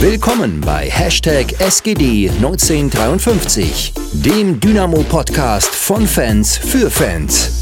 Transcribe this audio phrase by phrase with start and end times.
[0.00, 7.60] Willkommen bei Hashtag SGD1953, dem Dynamo-Podcast von Fans für Fans.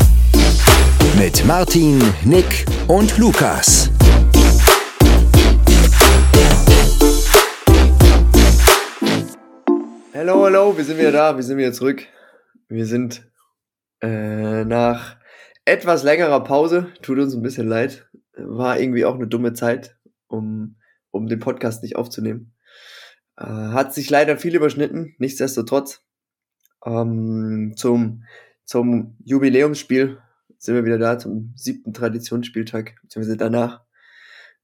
[1.19, 3.91] Mit Martin, Nick und Lukas.
[10.12, 12.03] Hallo, hallo, wir sind wieder da, wir sind wieder zurück.
[12.68, 13.27] Wir sind
[14.03, 15.16] äh, nach
[15.64, 18.07] etwas längerer Pause, tut uns ein bisschen leid,
[18.37, 19.96] war irgendwie auch eine dumme Zeit,
[20.29, 20.77] um
[21.16, 22.52] um den Podcast nicht aufzunehmen.
[23.36, 26.02] Äh, hat sich leider viel überschnitten, nichtsdestotrotz.
[26.84, 28.25] Ähm, zum,
[28.64, 30.18] zum Jubiläumsspiel
[30.58, 33.83] sind wir wieder da, zum siebten Traditionsspieltag, beziehungsweise danach.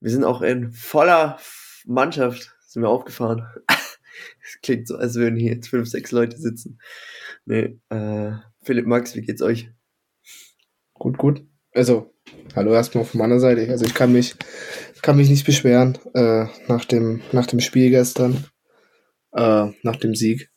[0.00, 1.38] Wir sind auch in voller
[1.84, 3.46] Mannschaft, sind wir aufgefahren.
[4.44, 6.78] Es klingt so, als würden hier jetzt fünf, sechs Leute sitzen.
[7.46, 9.70] Nee, äh, Philipp Max, wie geht's euch?
[10.92, 11.46] Gut, gut.
[11.74, 12.14] Also,
[12.54, 13.70] hallo erstmal von meiner Seite.
[13.70, 14.36] Also ich kann mich
[15.02, 18.46] kann mich nicht beschweren äh, nach, dem, nach dem Spiel gestern,
[19.32, 20.50] äh, nach dem Sieg.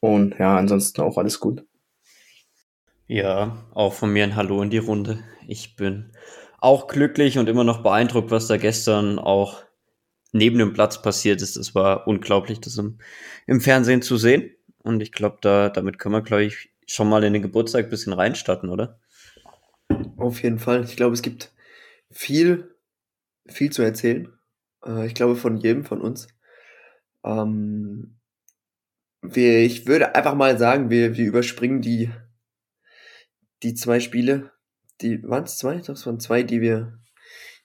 [0.00, 1.64] Und ja, ansonsten auch alles gut.
[3.06, 5.22] Ja, auch von mir ein Hallo in die Runde.
[5.46, 6.12] Ich bin
[6.58, 9.62] auch glücklich und immer noch beeindruckt, was da gestern auch
[10.32, 11.56] neben dem Platz passiert ist.
[11.56, 12.98] Es war unglaublich, das im,
[13.46, 14.50] im Fernsehen zu sehen.
[14.82, 17.90] Und ich glaube, da, damit können wir, glaube ich, schon mal in den Geburtstag ein
[17.90, 18.98] bisschen reinstarten, oder?
[20.24, 20.84] Auf jeden Fall.
[20.84, 21.52] Ich glaube, es gibt
[22.10, 22.74] viel
[23.46, 24.32] viel zu erzählen.
[24.86, 26.28] Äh, ich glaube, von jedem von uns.
[27.22, 28.16] Ähm,
[29.20, 32.10] wir, ich würde einfach mal sagen, wir, wir überspringen die,
[33.62, 34.52] die zwei Spiele.
[35.02, 35.76] Die, waren es zwei?
[35.76, 36.98] Das waren zwei, die wir,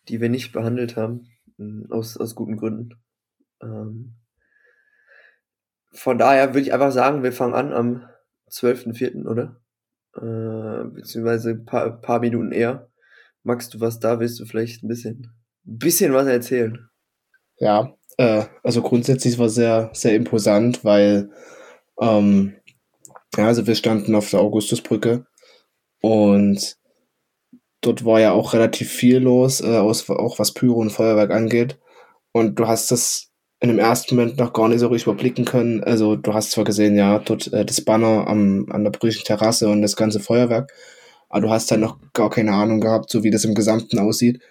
[0.10, 1.30] die wir nicht behandelt haben.
[1.58, 2.96] Hm, aus, aus guten Gründen.
[3.62, 4.16] Ähm,
[5.94, 8.10] von daher würde ich einfach sagen, wir fangen an am
[8.50, 9.62] 12.04., oder?
[10.22, 12.90] Äh, beziehungsweise ein paar, paar Minuten eher.
[13.44, 14.20] Magst du was da?
[14.20, 15.34] Willst du vielleicht ein bisschen
[15.78, 16.90] bisschen was erzählen.
[17.58, 21.32] Ja, äh, also grundsätzlich war sehr, sehr imposant, weil
[22.00, 22.56] ähm,
[23.38, 25.26] ja, also wir standen auf der Augustusbrücke
[26.02, 26.78] und
[27.82, 31.80] dort war ja auch relativ viel los, äh, auch was Pyro und Feuerwerk angeht.
[32.32, 33.29] Und du hast das
[33.62, 35.84] in dem ersten Moment noch gar nicht so richtig überblicken können.
[35.84, 39.70] Also du hast zwar gesehen, ja, dort äh, das Banner am, an der brüchigen Terrasse
[39.70, 40.72] und das ganze Feuerwerk,
[41.30, 44.42] aber du hast halt noch gar keine Ahnung gehabt, so wie das im Gesamten aussieht.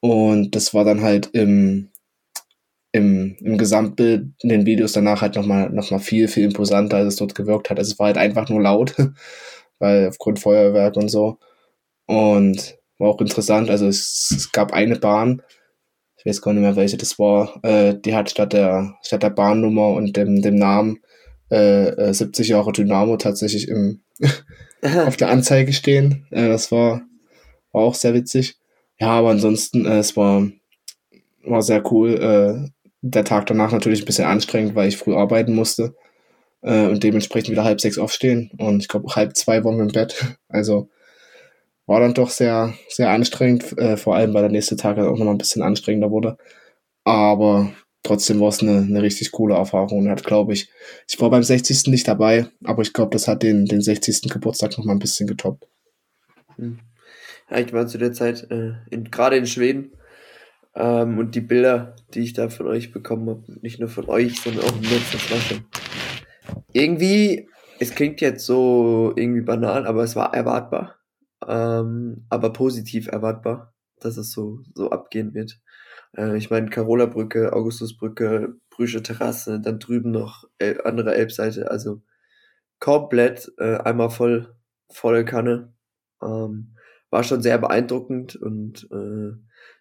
[0.00, 1.90] Und das war dann halt im,
[2.92, 7.14] im, im Gesamtbild in den Videos danach halt nochmal noch mal viel, viel imposanter, als
[7.14, 7.78] es dort gewirkt hat.
[7.78, 8.94] Also es war halt einfach nur laut,
[9.78, 11.38] weil aufgrund Feuerwerk und so.
[12.06, 13.70] Und war auch interessant.
[13.70, 15.42] Also es, es gab eine Bahn,
[16.24, 19.30] ich weiß gar nicht mehr, welche das war, äh, die hat statt der, statt der
[19.30, 21.00] Bahnnummer und dem, dem Namen
[21.50, 24.00] äh, 70 äh, Jahre Dynamo tatsächlich im,
[24.82, 26.26] auf der Anzeige stehen.
[26.30, 27.02] Äh, das war,
[27.72, 28.56] war auch sehr witzig.
[28.98, 30.48] Ja, aber ansonsten, äh, es war,
[31.44, 32.14] war sehr cool.
[32.14, 32.70] Äh,
[33.02, 35.94] der Tag danach natürlich ein bisschen anstrengend, weil ich früh arbeiten musste
[36.62, 38.50] äh, und dementsprechend wieder halb sechs aufstehen.
[38.56, 40.24] Und ich glaube, halb zwei waren wir im Bett.
[40.48, 40.88] Also
[41.86, 45.34] war dann doch sehr, sehr anstrengend, äh, vor allem weil der nächste Tag auch nochmal
[45.34, 46.36] ein bisschen anstrengender wurde.
[47.04, 47.72] Aber
[48.02, 50.70] trotzdem war es eine, eine richtig coole Erfahrung und hat, glaube ich,
[51.08, 51.86] ich war beim 60.
[51.88, 54.30] nicht dabei, aber ich glaube, das hat den, den 60.
[54.30, 55.66] Geburtstag nochmal ein bisschen getoppt.
[56.56, 56.78] Hm.
[57.50, 59.92] Ja, ich war zu der Zeit äh, in, gerade in Schweden.
[60.74, 64.40] Ähm, und die Bilder, die ich da von euch bekommen habe, nicht nur von euch,
[64.40, 65.60] sondern auch im Netz, das
[66.72, 70.96] irgendwie, es klingt jetzt so irgendwie banal, aber es war erwartbar.
[71.48, 75.60] Ähm, aber positiv erwartbar, dass es so, so abgehen wird.
[76.16, 82.02] Äh, ich meine, Carola Brücke, Augustusbrücke, Brüsche Terrasse, dann drüben noch El andere Elbseite, also
[82.80, 84.54] komplett äh, einmal voll,
[84.90, 85.74] volle Kanne.
[86.22, 86.76] Ähm,
[87.10, 89.32] war schon sehr beeindruckend und äh,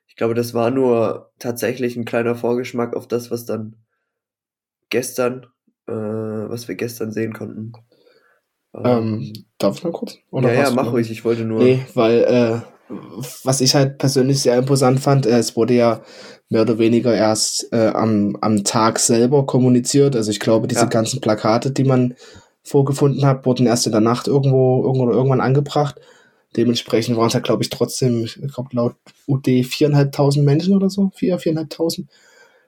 [0.07, 3.77] ich glaube, das war nur tatsächlich ein kleiner Vorgeschmack auf das, was dann
[4.89, 5.47] gestern,
[5.87, 7.73] äh, was wir gestern sehen konnten.
[8.75, 10.17] Ähm, ähm darf ich mal kurz?
[10.31, 11.63] Oder ja, ja, mach ruhig, ich wollte nur.
[11.63, 12.59] Nee, weil, äh,
[13.43, 16.01] was ich halt persönlich sehr imposant fand, äh, es wurde ja
[16.49, 20.15] mehr oder weniger erst äh, am, am Tag selber kommuniziert.
[20.15, 20.87] Also ich glaube, diese ja.
[20.87, 22.15] ganzen Plakate, die man
[22.63, 25.99] vorgefunden hat, wurden erst in der Nacht irgendwo, irgendwo oder irgendwann angebracht.
[26.55, 28.95] Dementsprechend waren es halt, glaube ich, trotzdem, ich glaube, laut
[29.27, 32.05] UD 4.500 Menschen oder so, 4.000, 4.500,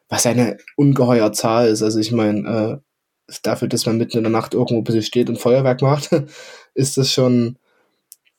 [0.10, 1.84] was eine ungeheuer Zahl ist.
[1.84, 2.85] Also ich meine, äh,
[3.44, 6.10] dafür, dass man mitten in der Nacht irgendwo ein bisschen steht und Feuerwerk macht,
[6.74, 7.58] ist das schon,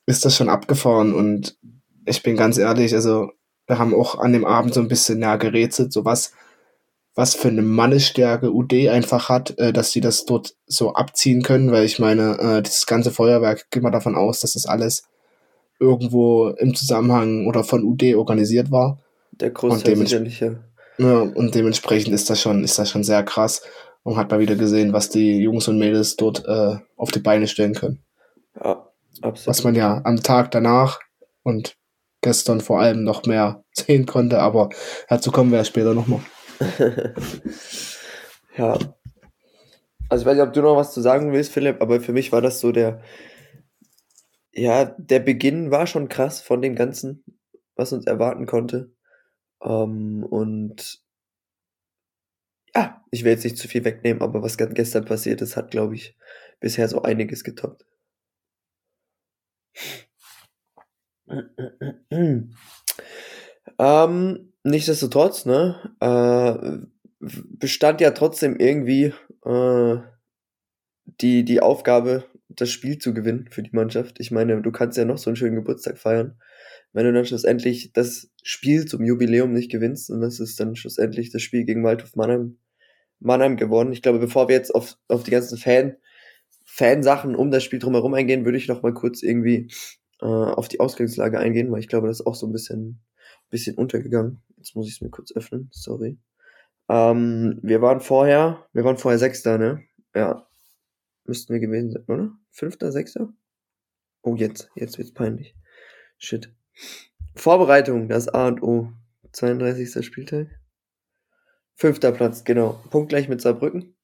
[0.06, 1.14] ist das schon abgefahren.
[1.14, 1.56] Und
[2.04, 3.30] ich bin ganz ehrlich, also
[3.66, 6.32] wir haben auch an dem Abend so ein bisschen ja, gerätselt, so was,
[7.14, 11.72] was für eine Mannesstärke UD einfach hat, äh, dass sie das dort so abziehen können,
[11.72, 15.04] weil ich meine, äh, dieses ganze Feuerwerk, geht mal davon aus, dass das alles
[15.80, 18.98] irgendwo im Zusammenhang oder von UD organisiert war.
[19.32, 20.54] Der Großteil sicherlich, ja.
[20.98, 23.62] Ja, und dementsprechend ist das schon, ist das schon sehr krass.
[24.06, 27.48] Und hat mal wieder gesehen, was die Jungs und Mädels dort äh, auf die Beine
[27.48, 28.04] stellen können.
[28.54, 28.88] Ja,
[29.20, 29.48] absolut.
[29.48, 31.00] Was man ja am Tag danach
[31.42, 31.76] und
[32.20, 34.68] gestern vor allem noch mehr sehen konnte, aber
[35.08, 36.20] dazu kommen wir ja später nochmal.
[38.56, 38.78] ja.
[40.08, 42.30] Also ich weiß nicht, ob du noch was zu sagen willst, Philipp, aber für mich
[42.30, 43.00] war das so der,
[44.52, 47.24] ja, der Beginn war schon krass von dem Ganzen,
[47.74, 48.92] was uns erwarten konnte.
[49.60, 51.04] Ähm, und
[52.76, 55.94] ja, ich will jetzt nicht zu viel wegnehmen, aber was gestern passiert ist, hat, glaube
[55.94, 56.16] ich,
[56.60, 57.86] bisher so einiges getoppt.
[63.78, 66.86] ähm, nichtsdestotrotz, ne, äh,
[67.20, 69.14] bestand ja trotzdem irgendwie
[69.44, 69.96] äh,
[71.20, 74.20] die, die Aufgabe, das Spiel zu gewinnen für die Mannschaft.
[74.20, 76.38] Ich meine, du kannst ja noch so einen schönen Geburtstag feiern.
[76.92, 81.30] Wenn du dann schlussendlich das Spiel zum Jubiläum nicht gewinnst, und das ist dann schlussendlich
[81.30, 82.58] das Spiel gegen Waldhof Mannheim,
[83.20, 83.92] Mannheim gewonnen.
[83.92, 85.96] Ich glaube, bevor wir jetzt auf, auf die ganzen Fan,
[86.64, 89.70] Fansachen um das Spiel drumherum eingehen, würde ich noch mal kurz irgendwie
[90.20, 93.00] äh, auf die Ausgangslage eingehen, weil ich glaube, das ist auch so ein bisschen,
[93.50, 94.42] bisschen untergegangen.
[94.56, 96.18] Jetzt muss ich es mir kurz öffnen, sorry.
[96.88, 99.82] Ähm, wir waren vorher, wir waren vorher Sechster, ne?
[100.14, 100.46] Ja.
[101.24, 102.30] Müssten wir gewesen sein, oder?
[102.50, 103.32] Fünfter, Sechster?
[104.22, 105.54] Oh, jetzt, jetzt wird's peinlich.
[106.18, 106.52] Shit.
[107.34, 108.92] Vorbereitung, das A und O.
[109.32, 110.04] 32.
[110.04, 110.48] Spieltag.
[111.78, 112.80] Fünfter Platz, genau.
[112.90, 113.94] Punktgleich mit Saarbrücken.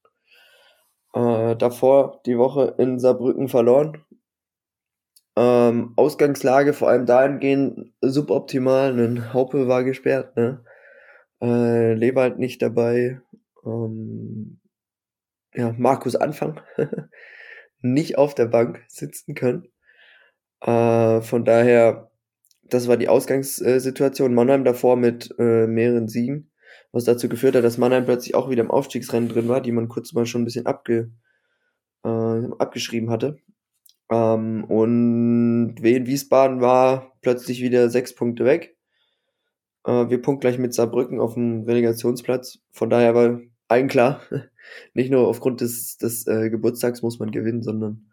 [1.13, 4.03] Äh, davor die Woche in Saarbrücken verloren.
[5.35, 8.97] Ähm, Ausgangslage vor allem dahingehend suboptimal.
[8.99, 10.63] Ein Haupe war gesperrt, ne?
[11.41, 13.19] Äh, Lewald nicht dabei.
[13.65, 14.59] Ähm,
[15.55, 16.61] ja, Markus Anfang
[17.81, 19.67] nicht auf der Bank sitzen können.
[20.61, 22.11] Äh, von daher,
[22.61, 24.35] das war die Ausgangssituation.
[24.35, 26.51] Mannheim davor mit äh, mehreren Siegen,
[26.93, 29.89] was dazu geführt hat, dass Mannheim plötzlich auch wieder im Aufstiegsrennen drin war, die man
[29.89, 31.11] kurz mal schon ein bisschen abge,
[32.05, 32.07] äh,
[32.59, 33.39] abgeschrieben hatte.
[34.09, 38.77] Ähm, und Wien Wiesbaden war plötzlich wieder sechs Punkte weg.
[39.85, 42.59] Äh, wir punktgleich mit Saarbrücken auf dem Relegationsplatz.
[42.71, 44.21] Von daher war allen klar,
[44.93, 48.11] nicht nur aufgrund des, des äh, Geburtstags muss man gewinnen, sondern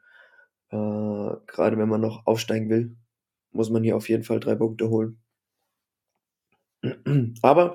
[0.70, 2.96] äh, gerade wenn man noch aufsteigen will,
[3.52, 5.20] muss man hier auf jeden Fall drei Punkte holen.
[7.42, 7.74] Aber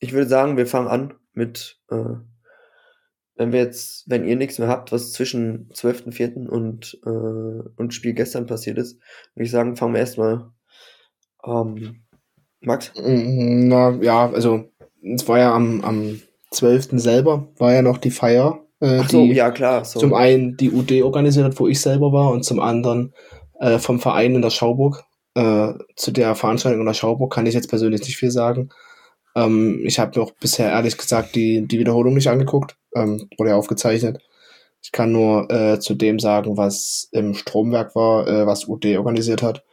[0.00, 2.16] ich würde sagen, wir fangen an mit, äh,
[3.36, 6.48] wenn wir jetzt, wenn ihr nichts mehr habt, was zwischen 12.04.
[6.48, 9.00] und, äh, und Spiel gestern passiert ist,
[9.34, 10.50] würde ich sagen, fangen wir erstmal
[11.44, 12.04] ähm,
[12.60, 12.92] Max?
[12.96, 14.64] Mm, na ja, also
[15.02, 16.20] es war ja am, am
[16.50, 16.88] 12.
[16.92, 18.64] selber, war ja noch die Feier.
[18.80, 19.84] Äh, so, die ja klar.
[19.84, 20.00] So.
[20.00, 23.14] Zum einen die UD organisiert hat, wo ich selber war, und zum anderen
[23.60, 25.04] äh, vom Verein in der Schauburg.
[25.34, 28.70] Äh, zu der Veranstaltung in der Schauburg kann ich jetzt persönlich nicht viel sagen.
[29.38, 33.50] Ähm, ich habe mir auch bisher ehrlich gesagt die, die Wiederholung nicht angeguckt, ähm, wurde
[33.50, 34.20] ja aufgezeichnet.
[34.82, 39.42] Ich kann nur äh, zu dem sagen, was im Stromwerk war, äh, was UD organisiert
[39.42, 39.64] hat.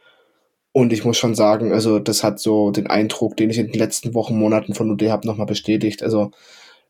[0.72, 3.78] Und ich muss schon sagen, also das hat so den Eindruck, den ich in den
[3.78, 6.02] letzten Wochen, Monaten von UD habe, nochmal bestätigt.
[6.02, 6.32] Also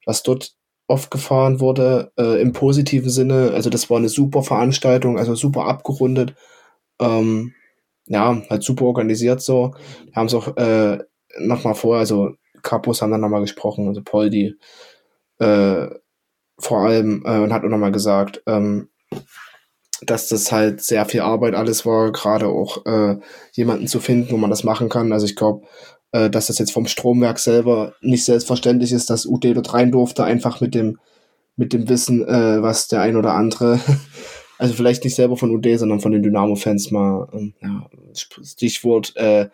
[0.05, 0.55] was dort
[0.89, 5.67] oft gefahren wurde, äh, im positiven Sinne, also das war eine super Veranstaltung, also super
[5.67, 6.35] abgerundet.
[7.01, 7.55] Ähm,
[8.07, 9.75] ja, halt super organisiert so.
[10.07, 10.99] Wir haben es auch äh,
[11.39, 12.35] nochmal vor, also
[12.67, 14.57] Kapus haben dann nochmal gesprochen, also Poldi
[15.39, 15.87] äh,
[16.59, 18.89] vor allem äh, und hat auch nochmal gesagt, ähm,
[20.03, 23.17] dass das halt sehr viel Arbeit alles war, gerade auch äh,
[23.53, 25.13] jemanden zu finden, wo man das machen kann.
[25.13, 25.67] Also ich glaube,
[26.13, 30.25] äh, dass das jetzt vom Stromwerk selber nicht selbstverständlich ist, dass UD dort rein durfte,
[30.25, 30.99] einfach mit dem,
[31.57, 33.81] mit dem Wissen, äh, was der ein oder andere,
[34.59, 39.49] also vielleicht nicht selber von UD, sondern von den Dynamo-Fans mal, ähm, ja, Stichwort äh,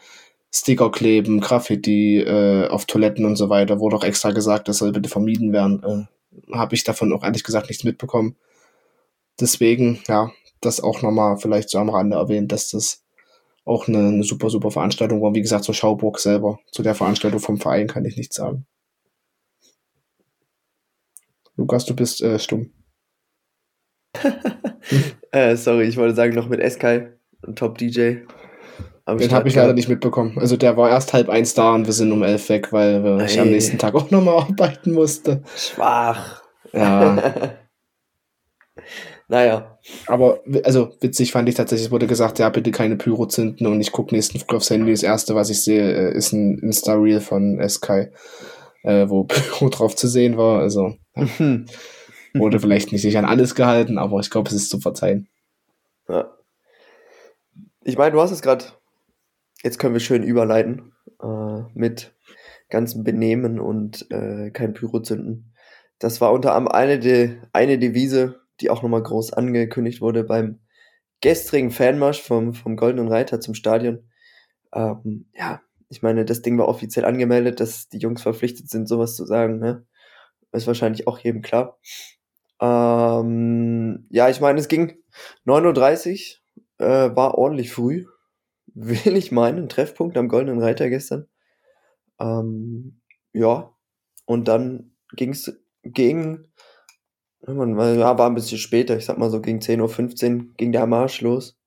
[0.55, 4.93] Sticker kleben, Graffiti äh, auf Toiletten und so weiter, wurde auch extra gesagt, das soll
[4.93, 5.83] bitte vermieden werden.
[5.83, 8.37] Äh, Habe ich davon auch ehrlich gesagt nichts mitbekommen.
[9.41, 10.31] Deswegen, ja,
[10.61, 13.03] das auch nochmal vielleicht so am Rande erwähnt, dass das
[13.65, 15.35] auch eine, eine super, super Veranstaltung war.
[15.35, 18.67] Wie gesagt, zur Schauburg selber, zu der Veranstaltung vom Verein kann ich nichts sagen.
[21.57, 22.73] Lukas, du bist äh, stumm.
[25.31, 27.13] äh, sorry, ich wollte sagen, noch mit Eskai,
[27.47, 27.55] ein
[29.07, 29.29] Top-DJ.
[29.29, 30.39] Den habe ich leider nicht mitbekommen.
[30.39, 33.41] Also der war erst halb eins da und wir sind um elf weg, weil ich
[33.41, 35.43] am nächsten Tag auch nochmal arbeiten musste.
[35.57, 36.43] Schwach.
[36.73, 37.57] Ja.
[39.29, 39.79] Naja.
[40.09, 43.81] Aber also witzig fand ich tatsächlich, es wurde gesagt, ja, bitte keine Pyro zünden und
[43.81, 44.91] ich gucke nächsten Früh aufs Handy.
[44.91, 48.09] Das erste, was ich sehe, äh, ist ein Insta-Reel von Sky,
[48.83, 50.61] äh, wo Pyro drauf zu sehen war.
[50.61, 50.97] Also
[52.35, 55.29] wurde vielleicht nicht sich an alles gehalten, aber ich glaube, es ist zu verzeihen.
[56.11, 56.31] Ja.
[57.85, 58.67] Ich meine, du hast es gerade,
[59.63, 60.93] jetzt können wir schön überleiten
[61.23, 62.15] äh, mit
[62.69, 65.55] ganzen Benehmen und äh, kein Pyro zünden.
[65.99, 70.61] Das war unter anderem eine, De eine Devise, die auch nochmal groß angekündigt wurde beim
[71.21, 74.09] gestrigen Fanmarsch vom, vom Goldenen Reiter zum Stadion.
[74.75, 79.15] Ähm, ja, ich meine, das Ding war offiziell angemeldet, dass die Jungs verpflichtet sind, sowas
[79.15, 79.59] zu sagen.
[79.59, 79.87] Ne?
[80.51, 81.79] Ist wahrscheinlich auch jedem klar.
[82.61, 84.95] Ähm, ja, ich meine, es ging
[85.47, 86.39] 9.30
[86.81, 88.07] Uhr, äh, war ordentlich früh.
[88.75, 91.27] Will ich meinen, Treffpunkt am Goldenen Reiter gestern.
[92.19, 93.01] Ähm,
[93.33, 93.75] ja,
[94.27, 96.53] und dann ging es gegen,
[97.47, 101.21] ja, war ein bisschen später, ich sag mal so gegen 10.15 Uhr ging der Marsch
[101.21, 101.59] los.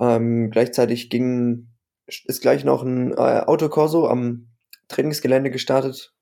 [0.00, 1.68] Ähm, gleichzeitig ging,
[2.06, 4.48] ist gleich noch ein äh, Autokorso am
[4.88, 6.14] Trainingsgelände gestartet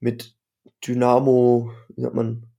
[0.00, 0.36] mit
[0.86, 2.53] Dynamo, wie sagt man,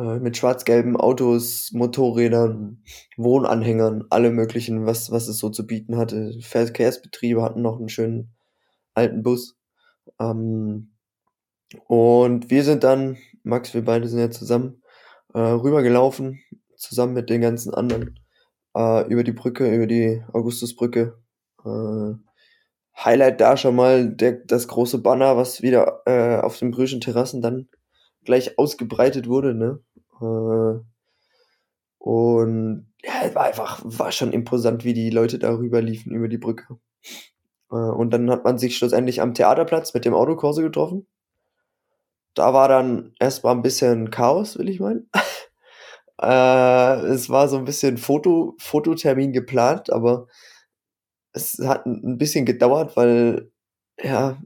[0.00, 2.82] äh, mit schwarz-gelben Autos, Motorrädern,
[3.18, 6.38] Wohnanhängern, alle möglichen, was, was es so zu bieten hatte.
[6.40, 8.34] Verkehrsbetriebe hatten noch einen schönen
[8.94, 9.58] alten Bus.
[10.18, 10.92] Ähm,
[11.86, 14.82] und wir sind dann, Max, wir beide sind ja zusammen,
[15.34, 16.40] äh, rübergelaufen,
[16.76, 18.18] zusammen mit den ganzen anderen,
[18.74, 21.18] äh, über die Brücke, über die Augustusbrücke.
[21.64, 22.14] Äh,
[22.96, 27.42] Highlight da schon mal der, das große Banner, was wieder äh, auf den Brüschen Terrassen
[27.42, 27.68] dann
[28.24, 29.80] gleich ausgebreitet wurde, ne?
[30.20, 30.80] Äh,
[31.98, 36.78] und ja, war einfach, war schon imposant, wie die Leute darüber liefen, über die Brücke.
[37.70, 41.06] Äh, und dann hat man sich schlussendlich am Theaterplatz mit dem Autokurse getroffen.
[42.34, 45.10] Da war dann erstmal ein bisschen Chaos, will ich meinen.
[46.22, 50.26] äh, es war so ein bisschen Foto, Fototermin geplant, aber
[51.32, 53.50] es hat ein bisschen gedauert, weil
[54.02, 54.38] ja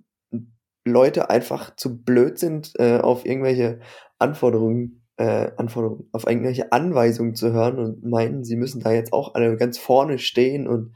[0.85, 3.81] Leute einfach zu blöd sind, auf irgendwelche
[4.19, 9.35] Anforderungen, äh, Anforderungen, auf irgendwelche Anweisungen zu hören und meinen, sie müssen da jetzt auch
[9.35, 10.95] alle ganz vorne stehen und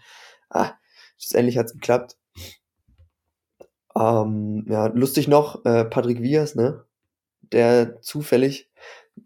[0.51, 0.73] ah,
[1.19, 2.17] schlussendlich hat es geklappt.
[3.97, 6.85] Ähm, ja, lustig noch, äh, Patrick Vias, ne?
[7.53, 8.71] Der zufällig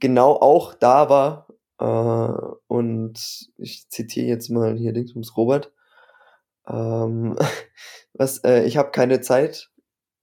[0.01, 1.49] genau auch da war.
[1.79, 5.73] Äh, und ich zitiere jetzt mal hier Dingsbums Robert.
[6.67, 7.37] Ähm,
[8.15, 9.71] was, äh, ich habe keine Zeit.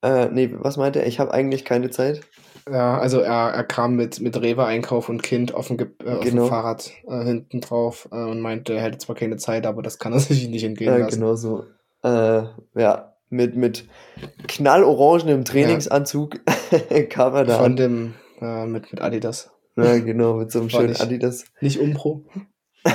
[0.02, 1.08] Äh, nee, was meinte er?
[1.08, 2.22] Ich habe eigentlich keine Zeit.
[2.70, 6.44] Ja, also er, er kam mit, mit Rewe-Einkauf und Kind auf dem, äh, auf Genau.
[6.44, 10.00] dem Fahrrad äh, hinten drauf äh, und meinte, er hätte zwar keine Zeit, aber das
[10.00, 11.20] kann er sich nicht entgehen Ja, lassen.
[11.20, 11.66] genau so.
[12.04, 12.44] Äh,
[12.76, 13.88] ja, mit, mit
[14.48, 16.40] knallorangenem Trainingsanzug
[17.10, 17.76] kam er da Von an.
[17.76, 19.52] dem, äh, mit, mit Adidas.
[19.76, 21.46] Ja, genau, mit so einem War schönen nicht- Adidas.
[21.62, 22.26] Nicht Umpro.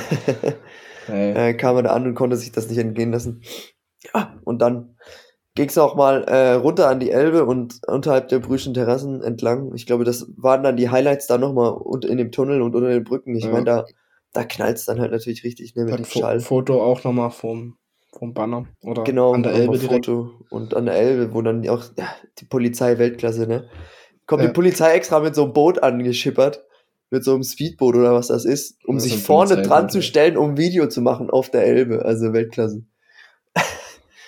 [1.07, 1.31] Nee.
[1.33, 3.43] äh, kam er da an und konnte sich das nicht entgehen lassen.
[4.13, 4.97] Ja, und dann
[5.55, 9.73] ging's auch mal äh, runter an die Elbe und unterhalb der Brüschen Terrassen entlang.
[9.73, 12.89] Ich glaube, das waren dann die Highlights da nochmal und in dem Tunnel und unter
[12.89, 13.35] den Brücken.
[13.35, 13.51] Ich Ja.
[13.51, 13.85] meine, da,
[14.33, 16.39] da knallt's dann halt natürlich richtig, ne, mit Dann dem Schall.
[16.41, 17.77] Foto auch nochmal vom,
[18.11, 18.65] vom Banner.
[18.83, 20.05] Oder Genau, an der Elbe direkt.
[20.05, 22.07] Foto und an der Elbe, wo dann auch ja,
[22.37, 23.69] die Polizei Weltklasse, ne?
[24.27, 24.49] Kommt Ja.
[24.49, 26.65] die Polizei extra mit so einem Boot angeschippert,
[27.11, 30.57] mit so einem Speedboot oder was das ist, um sich vorne dran zu stellen, um
[30.57, 32.83] Video zu machen auf der Elbe, also Weltklasse.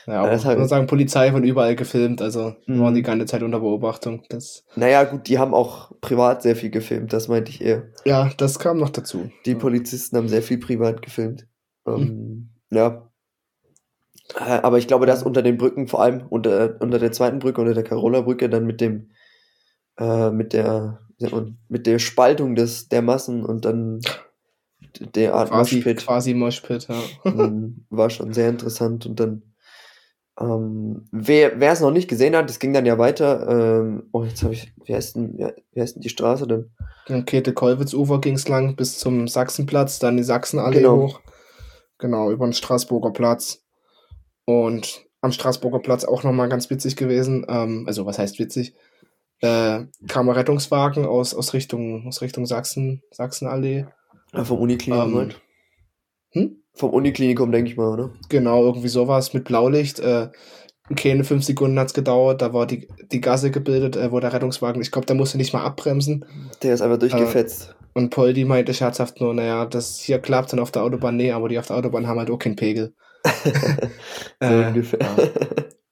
[0.08, 2.80] Ja, aber das ich muss sagen, Polizei von überall gefilmt, also Mhm.
[2.82, 4.24] waren die ganze Zeit unter Beobachtung.
[4.30, 7.90] Das, Naja, gut, die haben auch privat sehr viel gefilmt, das meinte ich eher.
[8.06, 9.30] ja, das kam noch dazu.
[9.46, 9.54] Die.
[9.56, 11.46] Polizisten haben sehr viel privat gefilmt.
[11.86, 13.10] Ähm, Ja.
[14.40, 17.62] Äh, Aber ich glaube, dass unter den Brücken, vor allem unter, unter der zweiten Brücke,
[17.62, 19.10] unter der Carola-Brücke, dann mit dem,
[20.00, 21.00] äh, mit der,
[21.70, 24.00] mit der Spaltung des, der Massen und dann
[25.16, 27.02] der Art quasi, Moshpit quasi Moshpit, ja.
[27.26, 29.42] ähm, war schon sehr interessant und dann
[30.40, 33.48] ähm, wer wer es noch nicht gesehen hat, es ging dann ja weiter.
[33.50, 35.38] Ähm, oh, jetzt habe ich, wie heißt denn,
[35.72, 36.72] wie heißt denn die Straße denn?
[37.08, 40.98] Am Käthe-Kollwitz-Ufer ging es lang bis zum Sachsenplatz, dann die Sachsenallee Genau.
[40.98, 41.22] hoch.
[41.98, 43.64] Genau, über den Straßburger Platz.
[44.46, 47.46] Und am Straßburger Platz auch nochmal ganz witzig gewesen.
[47.50, 48.76] Ähm, also, was heißt witzig?
[49.40, 53.86] Äh, kam ein Rettungswagen aus, aus Richtung, aus Richtung Sachsen, Sachsenallee.
[54.34, 55.32] Ja, vom Uniklinikum Ähm,
[56.32, 56.64] hm?
[56.78, 58.12] Vom Uniklinikum, denke ich mal, oder?
[58.30, 60.00] Genau, irgendwie sowas mit Blaulicht.
[60.00, 60.30] Äh,
[60.96, 64.82] keine fünf Sekunden hat's gedauert, da war die, die Gasse gebildet, äh, wo der Rettungswagen,
[64.82, 66.24] ich glaube, der musste nicht mal abbremsen.
[66.64, 67.76] Der ist einfach durchgefetzt.
[67.94, 71.50] Und Poldi meinte scherzhaft nur, naja, das hier klappt dann auf der Autobahn, nee, aber
[71.50, 72.94] die auf der Autobahn haben halt auch keinen Pegel.
[74.40, 75.00] so Äh, ungefähr.
[75.02, 75.18] ja.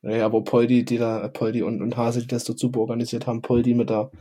[0.02, 3.42] Naja, aber Poldi, die da, Poldi und, und Hase, die das so super organisiert haben,
[3.42, 4.12] Poldi mit der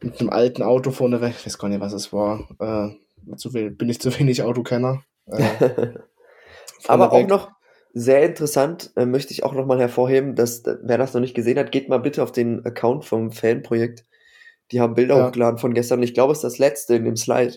[0.00, 2.48] mit einem alten Auto vorne weg, ich weiß gar nicht, was es war.
[2.60, 5.02] Äh, zu wenig, bin ich zu wenig Autokenner.
[5.30, 5.94] Äh,
[6.88, 7.50] Aber auch noch
[7.94, 11.34] sehr interessant, äh, möchte ich auch noch mal hervorheben, dass, äh, wer das noch nicht
[11.34, 14.04] gesehen hat, geht mal bitte auf den Account vom Fanprojekt.
[14.70, 15.26] Die haben Bilder Ja.
[15.28, 16.02] hochgeladen von gestern.
[16.02, 17.54] Ich glaube, es ist das letzte in dem Slide.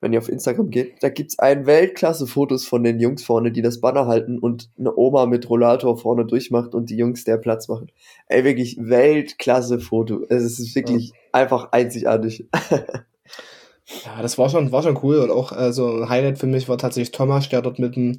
[0.00, 3.80] wenn ihr auf Instagram geht, da gibt's ein Weltklasse-Fotos von den Jungs vorne, die das
[3.80, 7.90] Banner halten und eine Oma mit Rollator vorne durchmacht und die Jungs der Platz machen.
[8.28, 10.24] Ey, wirklich Weltklasse-Foto.
[10.28, 11.14] Es ist wirklich ja.
[11.32, 12.48] einfach einzigartig.
[13.86, 16.78] ja, das war schon, war schon cool und auch also ein Highlight für mich war
[16.78, 18.18] tatsächlich Thomas, der dort mit dem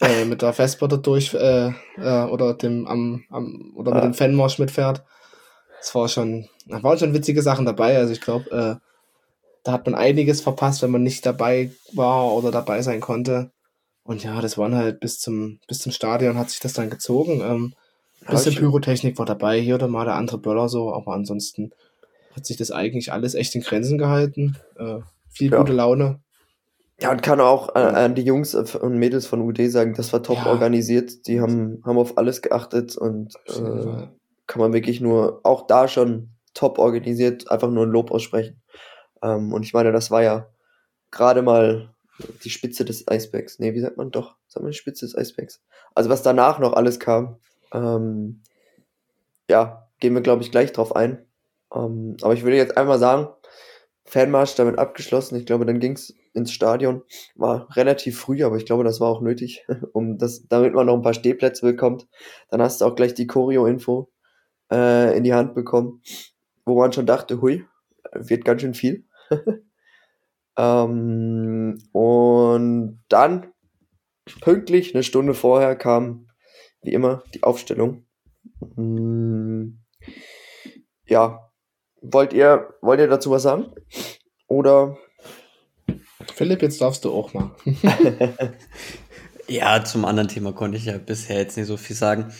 [0.00, 4.58] äh, mit der Vespa durch äh, äh, oder dem am, am oder mit dem Fanmarsch
[4.58, 5.04] mitfährt.
[5.78, 7.96] Das war schon, da waren schon witzige Sachen dabei.
[7.96, 8.86] Also ich glaube, äh,
[9.64, 13.52] da hat man einiges verpasst, wenn man nicht dabei war oder dabei sein konnte.
[14.04, 17.40] Und ja, das waren halt bis zum, bis zum Stadion hat sich das dann gezogen.
[17.40, 17.74] Ähm,
[18.28, 21.72] bisschen Pyrotechnik war dabei, hier oder mal der andere Böller so, aber ansonsten
[22.34, 24.56] hat sich das eigentlich alles echt in Grenzen gehalten.
[24.76, 24.98] Äh,
[25.28, 25.58] viel ja.
[25.58, 26.20] gute Laune.
[27.00, 30.22] Ja, und kann auch an, an, die Jungs und Mädels von UD sagen, das war
[30.22, 30.46] top ja.
[30.46, 31.26] organisiert.
[31.26, 34.06] Die haben, haben auf alles geachtet und äh,
[34.46, 38.62] kann man wirklich nur auch da schon top organisiert, einfach nur ein Lob aussprechen.
[39.22, 40.48] Ähm, und ich meine, das war ja
[41.10, 41.92] gerade mal
[42.44, 43.58] die Spitze des Eisbergs.
[43.58, 44.36] Nee, wie sagt man doch?
[44.46, 45.60] Sagt man die Spitze des Eisbergs?
[45.94, 47.36] Also was danach noch alles kam,
[47.72, 48.42] ähm,
[49.48, 51.26] ja, gehen wir, glaube ich, gleich drauf ein.
[51.74, 53.28] Ähm, aber ich würde jetzt einmal sagen,
[54.04, 55.36] Fanmarsch damit abgeschlossen.
[55.36, 57.02] Ich glaube, dann ging's ins Stadion.
[57.34, 60.94] War relativ früh, aber ich glaube, das war auch nötig, um das, damit man noch
[60.94, 62.08] ein paar Stehplätze bekommt.
[62.50, 64.10] Dann hast du auch gleich die Choreo-Info
[64.70, 66.02] äh, in die Hand bekommen,
[66.64, 67.64] wo man schon dachte, hui,
[68.12, 69.04] wird ganz schön viel.
[70.58, 73.52] ähm, und dann,
[74.40, 76.28] pünktlich, eine Stunde vorher, kam
[76.82, 78.04] wie immer die Aufstellung.
[78.76, 79.78] Hm,
[81.06, 81.51] ja,
[82.02, 83.72] wollt ihr, wollt ihr dazu was sagen?
[84.48, 84.98] Oder?
[86.34, 87.52] Philipp, jetzt darfst du auch mal.
[89.48, 92.32] ja, zum anderen Thema konnte ich ja bisher jetzt nicht so viel sagen.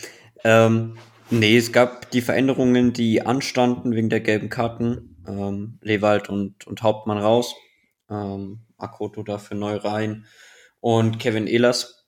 [0.43, 0.97] Ähm,
[1.29, 5.17] nee, es gab die Veränderungen, die anstanden wegen der gelben Karten.
[5.27, 7.55] Ähm, Lewald und, und Hauptmann raus.
[8.09, 10.25] Ähm, Akoto dafür neu rein.
[10.79, 12.05] Und Kevin Ehlers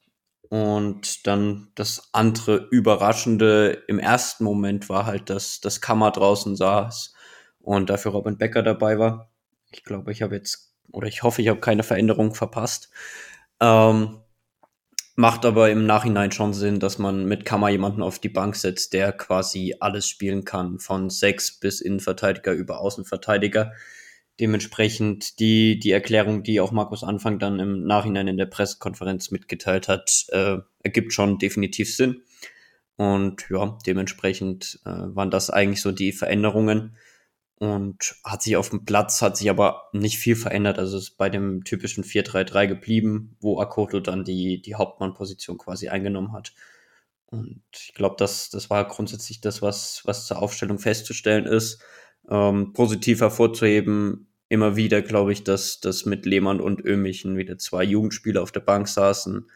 [0.49, 7.15] und dann das andere Überraschende im ersten Moment war halt, dass das Kammer draußen saß
[7.65, 9.29] und dafür Robin Becker dabei war.
[9.71, 12.89] Ich glaube, ich habe jetzt, oder ich hoffe, ich habe keine Veränderung verpasst.
[13.59, 14.19] Ähm,
[15.15, 18.93] macht aber im Nachhinein schon Sinn, dass man mit Kammer jemanden auf die Bank setzt,
[18.93, 23.73] der quasi alles spielen kann, von sechs bis Innenverteidiger über Außenverteidiger.
[24.39, 29.87] Dementsprechend die, die Erklärung, die auch Markus Anfang dann im Nachhinein in der Pressekonferenz mitgeteilt
[29.87, 32.21] hat, äh, ergibt schon definitiv Sinn.
[32.97, 36.97] Und ja, dementsprechend äh, waren das eigentlich so die Veränderungen.
[37.57, 40.77] Und hat sich auf dem Platz, hat sich aber nicht viel verändert.
[40.77, 46.33] Also ist bei dem typischen 4-3-3 geblieben, wo Akoto dann die, die Hauptmannposition quasi eingenommen
[46.33, 46.53] hat.
[47.27, 51.81] Und ich glaube, das, das war grundsätzlich das, was, was zur Aufstellung festzustellen ist.
[52.29, 57.83] Ähm, positiv hervorzuheben, immer wieder glaube ich, dass, dass mit Lehmann und Ömichen wieder zwei
[57.83, 59.49] Jugendspieler auf der Bank saßen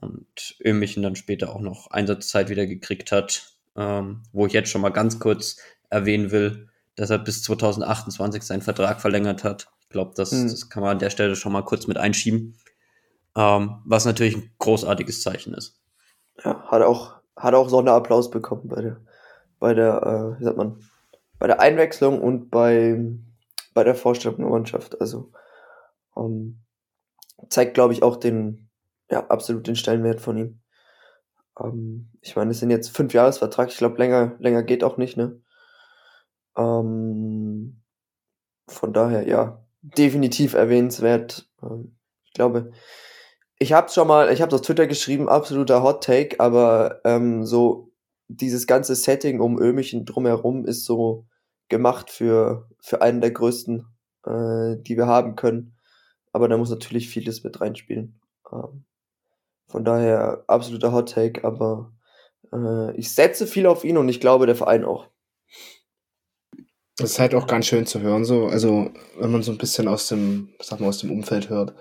[0.00, 4.80] und Ömichen dann später auch noch Einsatzzeit wieder gekriegt hat, ähm, wo ich jetzt schon
[4.80, 5.56] mal ganz kurz
[5.90, 9.68] erwähnen will, dass er bis 2028 seinen Vertrag verlängert hat.
[9.80, 10.48] Ich glaube, das, hm.
[10.48, 12.56] das kann man an der Stelle schon mal kurz mit einschieben,
[13.36, 15.80] ähm, was natürlich ein großartiges Zeichen ist.
[16.44, 19.00] Ja, hat auch, hat auch Sonderapplaus bekommen bei der,
[19.58, 20.78] bei der, äh, wie sagt man,
[21.38, 23.00] bei der Einwechslung und bei,
[23.72, 25.00] bei der Vorstellung der Mannschaft.
[25.00, 25.30] Also
[26.16, 26.60] ähm,
[27.50, 28.68] zeigt, glaube ich, auch den,
[29.10, 30.60] ja, absolut den Stellenwert von ihm.
[31.60, 35.16] Ähm, ich meine, es sind jetzt fünf Jahresvertrag, ich glaube, länger, länger geht auch nicht,
[35.16, 35.40] ne?
[36.56, 37.80] Ähm,
[38.68, 41.48] von daher, ja, definitiv erwähnenswert.
[41.62, 42.72] Ähm, ich glaube,
[43.58, 47.92] ich habe schon mal, ich habe auf Twitter geschrieben, absoluter Hot Take, aber ähm, so
[48.28, 51.26] dieses ganze Setting um Ömichen drumherum ist so
[51.68, 53.86] gemacht für, für einen der größten,
[54.26, 55.76] äh, die wir haben können.
[56.32, 58.20] Aber da muss natürlich vieles mit reinspielen.
[58.52, 58.84] Ähm,
[59.68, 61.92] von daher absoluter Hot Take, aber
[62.52, 65.08] äh, ich setze viel auf ihn und ich glaube, der Verein auch.
[67.04, 69.88] Das ist halt auch ganz schön zu hören, so, also wenn man so ein bisschen
[69.88, 71.74] aus dem, sag mal, aus dem Umfeld hört.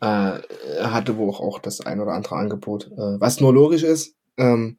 [0.00, 0.38] Äh,
[0.84, 4.14] hatte wohl auch das ein oder andere Angebot, äh, was nur logisch ist.
[4.36, 4.78] Ähm,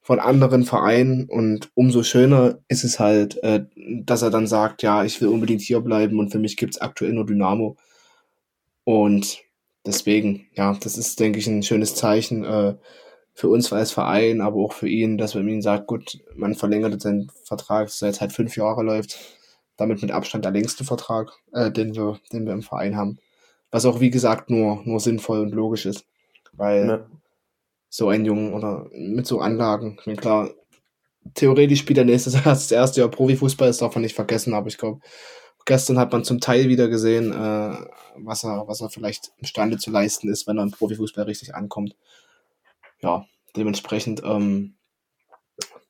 [0.00, 3.66] von anderen Vereinen und umso schöner ist es halt, äh,
[4.02, 7.12] dass er dann sagt, ja, ich will unbedingt hier bleiben und für mich gibt's aktuell
[7.12, 7.76] nur Dynamo.
[8.84, 9.42] Und
[9.84, 12.76] deswegen, ja, das ist, denke ich, ein schönes Zeichen äh,
[13.34, 17.00] für uns als Verein, aber auch für ihn, dass man ihm sagt, gut, man verlängert
[17.00, 19.18] seinen Vertrag, der jetzt halt fünf Jahre läuft,
[19.76, 23.18] damit mit Abstand der längste Vertrag, äh, den wir, den wir im Verein haben.
[23.70, 26.04] Was auch, wie gesagt, nur, nur sinnvoll und logisch ist.
[26.52, 27.06] Weil ja
[27.92, 29.98] so einen Jungen oder mit so Anlagen.
[30.00, 30.50] Ich meine, klar,
[31.34, 34.68] theoretisch spielt er nächstes Jahr das erste Jahr Profifußball, das darf man nicht vergessen, aber
[34.68, 35.00] ich glaube,
[35.66, 37.76] gestern hat man zum Teil wieder gesehen, äh,
[38.16, 41.94] was, er, was er vielleicht imstande zu leisten ist, wenn er im Profifußball richtig ankommt.
[43.02, 44.76] Ja, dementsprechend ähm,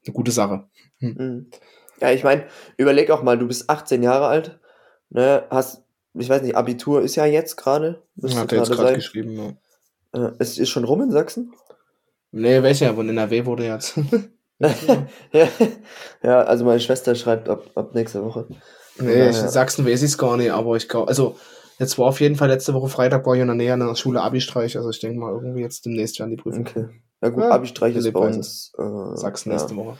[0.04, 0.68] eine gute Sache.
[0.98, 1.14] Hm.
[1.18, 1.50] Mhm.
[2.00, 2.46] Ja, ich meine,
[2.76, 4.58] überleg auch mal, du bist 18 Jahre alt,
[5.10, 8.02] ne, hast, ich weiß nicht, Abitur ist ja jetzt gerade.
[8.22, 9.56] Hat er jetzt gerade geschrieben,
[10.12, 10.28] ja.
[10.28, 11.54] Äh, es ist schon rum in Sachsen?
[12.32, 13.94] Nee, welcher, aber in NRW wurde jetzt.
[14.58, 14.74] ja,
[16.22, 18.46] ja, also meine Schwester schreibt ab, ab nächster Woche.
[18.98, 19.32] Nee, ja, ja.
[19.32, 21.36] Sachsen weiß ich es gar nicht, aber ich glaube, also
[21.82, 23.94] jetzt war auf jeden Fall letzte Woche Freitag war ich in der Nähe an der
[23.94, 26.66] Schule Abi-Streich, also ich denke mal irgendwie jetzt demnächst werden die Prüfung.
[26.66, 26.88] Okay.
[27.22, 28.72] Ja gut, ja, Abi-Streich ist bei uns.
[28.78, 29.98] Äh, Sachsen nächste Woche.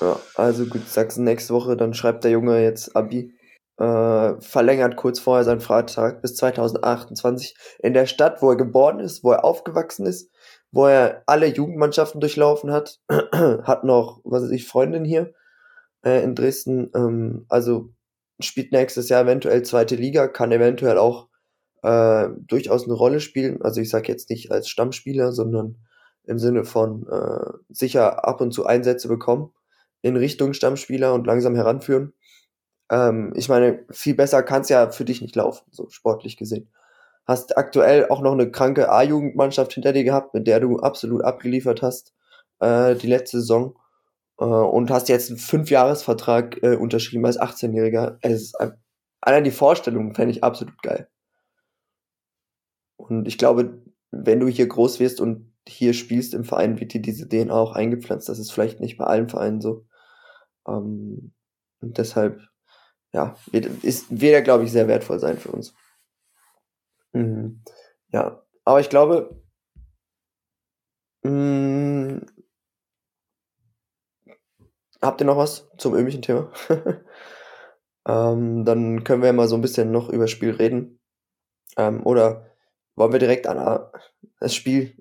[0.00, 3.32] Ja, also gut, Sachsen nächste Woche, dann schreibt der Junge jetzt Abi.
[3.78, 9.24] Äh, verlängert kurz vorher seinen Freitag bis 2028 in der Stadt, wo er geboren ist,
[9.24, 10.30] wo er aufgewachsen ist,
[10.72, 15.32] wo er alle Jugendmannschaften durchlaufen hat, hat noch, was weiß ich, Freundin hier
[16.04, 17.90] äh, in Dresden, ähm, also
[18.42, 21.28] spielt nächstes Jahr eventuell zweite Liga, kann eventuell auch
[21.82, 23.62] äh, durchaus eine Rolle spielen.
[23.62, 25.78] Also ich sage jetzt nicht als Stammspieler, sondern
[26.24, 29.52] im Sinne von äh, sicher ab und zu Einsätze bekommen
[30.02, 32.12] in Richtung Stammspieler und langsam heranführen.
[32.90, 36.70] Ähm, ich meine, viel besser kann es ja für dich nicht laufen, so sportlich gesehen.
[37.26, 41.82] Hast aktuell auch noch eine kranke A-Jugendmannschaft hinter dir gehabt, mit der du absolut abgeliefert
[41.82, 42.14] hast
[42.60, 43.76] äh, die letzte Saison
[44.44, 48.18] und hast jetzt einen Fünfjahresvertrag äh, unterschrieben als 18-Jähriger.
[48.22, 48.56] Es ist
[49.20, 51.08] allein die Vorstellung fände ich absolut geil.
[52.96, 57.00] Und ich glaube, wenn du hier groß wirst und hier spielst im Verein, wird dir
[57.00, 58.28] diese DNA auch eingepflanzt.
[58.28, 59.86] Das ist vielleicht nicht bei allen Vereinen so.
[60.66, 61.32] Ähm,
[61.80, 62.40] und deshalb,
[63.12, 65.74] ja, wird, ist, wird er, glaube ich, sehr wertvoll sein für uns.
[67.12, 67.62] Mhm.
[68.08, 69.42] Ja, aber ich glaube,
[71.22, 72.26] mh, mm,
[75.02, 76.50] habt ihr noch was zum ömischen Thema?
[78.08, 81.00] ähm, dann können wir ja mal so ein bisschen noch über das Spiel reden.
[81.76, 82.46] Ähm, oder
[82.94, 83.86] wollen wir direkt an
[84.38, 84.96] das Spiel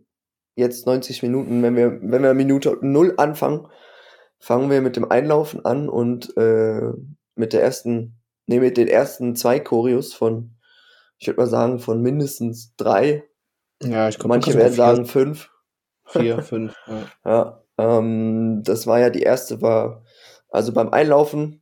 [0.55, 3.67] jetzt 90 Minuten, wenn wir, wenn wir Minute null anfangen,
[4.39, 6.91] fangen wir mit dem Einlaufen an und äh,
[7.35, 10.57] mit der ersten, nee, mit den ersten zwei Choreos von,
[11.17, 13.23] ich würde mal sagen, von mindestens drei.
[13.83, 15.49] Ja, ich glaube, Manche werden sagen fünf.
[16.05, 17.05] Vier, fünf, ja.
[17.25, 20.03] ja ähm, das war ja die erste, war,
[20.49, 21.61] also beim Einlaufen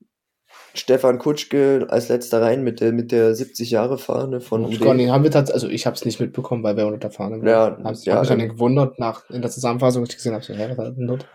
[0.73, 4.79] Stefan Kutschke als letzter rein mit der, mit der 70 Jahre Fahne von UD.
[4.81, 7.47] Haben wir also ich habe es nicht mitbekommen, weil wir unter der Fahne waren.
[7.47, 10.53] Ja, hab, ja, hab mich dann gewundert nach in der Zusammenfassung, ich gesehen habe, so,
[10.53, 11.27] ja, was dort?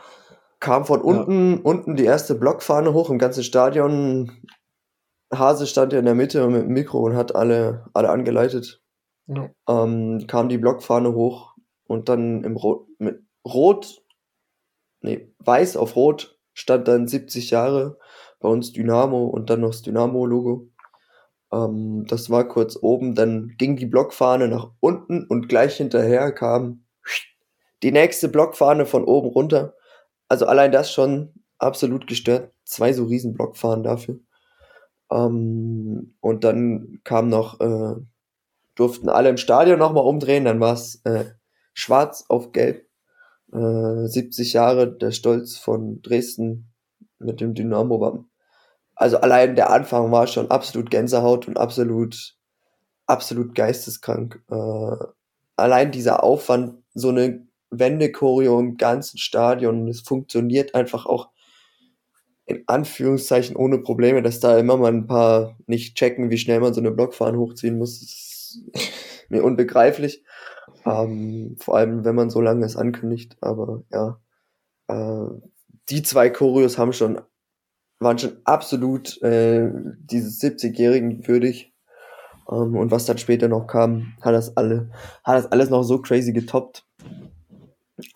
[0.60, 1.60] Kam von unten, ja.
[1.62, 4.30] unten die erste Blockfahne hoch im ganzen Stadion.
[5.32, 8.80] Hase stand ja in der Mitte mit dem Mikro und hat alle, alle angeleitet.
[9.26, 9.50] Ja.
[9.68, 11.54] Ähm, kam die Blockfahne hoch
[11.86, 14.03] und dann im Rot, mit Rot,
[15.04, 17.98] nee, weiß auf Rot stand dann 70 Jahre
[18.40, 20.68] bei uns Dynamo und dann noch das Dynamo-Logo.
[21.52, 26.84] Ähm, das war kurz oben, dann ging die Blockfahne nach unten und gleich hinterher kam
[27.82, 29.74] die nächste Blockfahne von oben runter.
[30.28, 32.52] Also allein das schon absolut gestört.
[32.64, 34.20] Zwei so riesen Blockfahnen dafür.
[35.10, 37.94] Ähm, und dann kam noch, äh,
[38.74, 41.26] durften alle im Stadion nochmal umdrehen, dann war es äh,
[41.74, 42.83] schwarz auf gelb.
[43.54, 46.72] Äh, 70 Jahre der Stolz von Dresden
[47.18, 48.28] mit dem Dynamo-Wappen
[48.96, 52.36] also allein der Anfang war schon absolut Gänsehaut und absolut,
[53.06, 54.42] absolut geisteskrank.
[54.50, 54.96] Äh,
[55.56, 61.30] allein dieser Aufwand, so eine Wendechoreo im ganzen Stadion, es funktioniert einfach auch
[62.46, 66.74] in Anführungszeichen ohne Probleme, dass da immer mal ein paar nicht checken, wie schnell man
[66.74, 68.60] so eine Blockfahne hochziehen muss.
[69.28, 70.24] Mir unbegreiflich.
[70.84, 73.36] Ähm, vor allem, wenn man so lange es ankündigt.
[73.40, 74.20] Aber ja,
[74.88, 75.26] äh,
[75.88, 77.20] die zwei Choreos haben schon
[78.00, 81.72] waren schon absolut äh, dieses 70-Jährigen würdig.
[82.50, 84.90] Ähm, und was dann später noch kam, hat das alle,
[85.24, 86.86] hat das alles noch so crazy getoppt.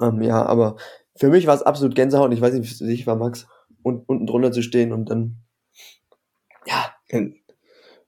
[0.01, 0.77] Ähm, ja, aber
[1.17, 2.33] für mich war es absolut Gänsehaut.
[2.33, 3.47] Ich weiß nicht, wie es für dich war, Max,
[3.83, 5.39] und, unten drunter zu stehen und dann,
[6.67, 6.93] ja.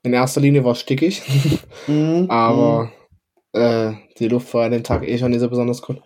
[0.02, 1.22] In, erster Linie war es stickig,
[1.86, 2.26] mhm.
[2.28, 2.90] aber mhm.
[3.52, 6.00] Äh, die Luft war an dem Tag eh schon nicht so besonders gut.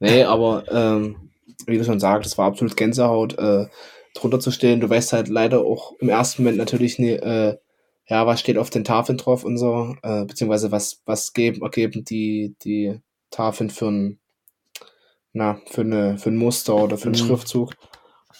[0.00, 1.30] Nee, aber ähm,
[1.66, 3.38] wie du schon sagst, es war absolut Gänsehaut.
[3.38, 3.68] Äh,
[4.14, 4.80] drunter zu stehen.
[4.80, 7.56] Du weißt halt leider auch im ersten Moment natürlich nie, äh,
[8.08, 12.04] ja, was steht auf den Tafeln drauf und so, äh, beziehungsweise was, was geben, ergeben
[12.04, 14.18] die, die Tafeln für ein,
[15.32, 17.26] na, für eine, für ein Muster oder für einen mhm.
[17.26, 17.74] Schriftzug.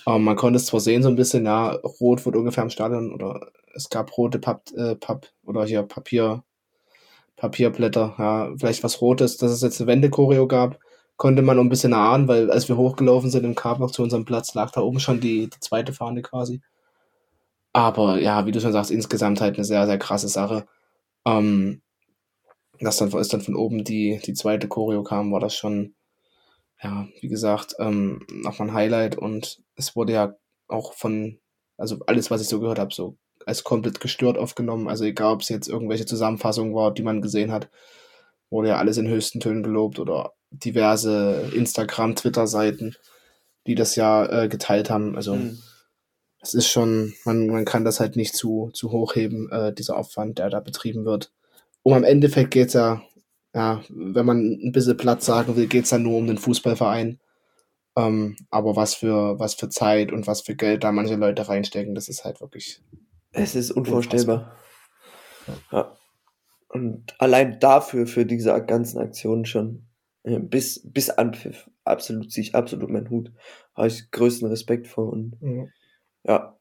[0.04, 3.12] Aber man konnte es zwar sehen, so ein bisschen, ja, rot wird ungefähr im Stadion
[3.12, 6.44] oder es gab rote Papp, äh, Papp oder hier Papier,
[7.36, 10.78] Papierblätter, ja, vielleicht was Rotes, dass es jetzt eine Wendechoreo gab
[11.20, 14.54] konnte man ein bisschen ahnen, weil als wir hochgelaufen sind im Carpark zu unserem Platz,
[14.54, 16.62] lag da oben schon die, die zweite Fahne quasi.
[17.74, 20.66] Aber ja, wie du schon sagst, insgesamt halt eine sehr, sehr krasse Sache.
[21.26, 21.82] Ähm,
[22.80, 25.94] dass dann ist dann von oben die, die zweite Choreo kam, war das schon,
[26.82, 30.34] ja, wie gesagt, ähm, nochmal ein Highlight und es wurde ja
[30.68, 31.38] auch von,
[31.76, 33.18] also alles, was ich so gehört habe, so
[33.50, 34.88] als komplett gestört aufgenommen.
[34.88, 37.68] Also egal, ob es jetzt irgendwelche Zusammenfassungen war, die man gesehen hat,
[38.48, 42.96] wurde ja alles in höchsten Tönen gelobt oder diverse Instagram, Twitter-Seiten,
[43.66, 45.16] die das ja äh, geteilt haben.
[45.16, 45.58] Also mhm.
[46.40, 49.96] das ist schon, man, man kann das halt nicht zu, zu hoch heben, äh, dieser
[49.96, 51.32] Aufwand, der da betrieben wird.
[51.82, 53.02] Um am Endeffekt geht's ja,
[53.54, 57.20] ja, wenn man ein bisschen Platz sagen will, geht's ja nur um den Fußballverein.
[57.96, 61.94] Ähm, aber was für, was für Zeit und was für Geld da manche Leute reinstecken,
[61.94, 62.80] das ist halt wirklich.
[63.32, 64.56] Es ist unvorstellbar.
[65.72, 65.96] Ja.
[66.68, 69.86] Und allein dafür, für diese ganzen Aktionen schon,
[70.22, 73.32] bis, bis Anpfiff, absolut, ziehe ich absolut meinen Hut.
[73.74, 75.12] Habe ich größten Respekt vor.
[75.12, 75.72] Und mhm.
[76.24, 76.56] ja,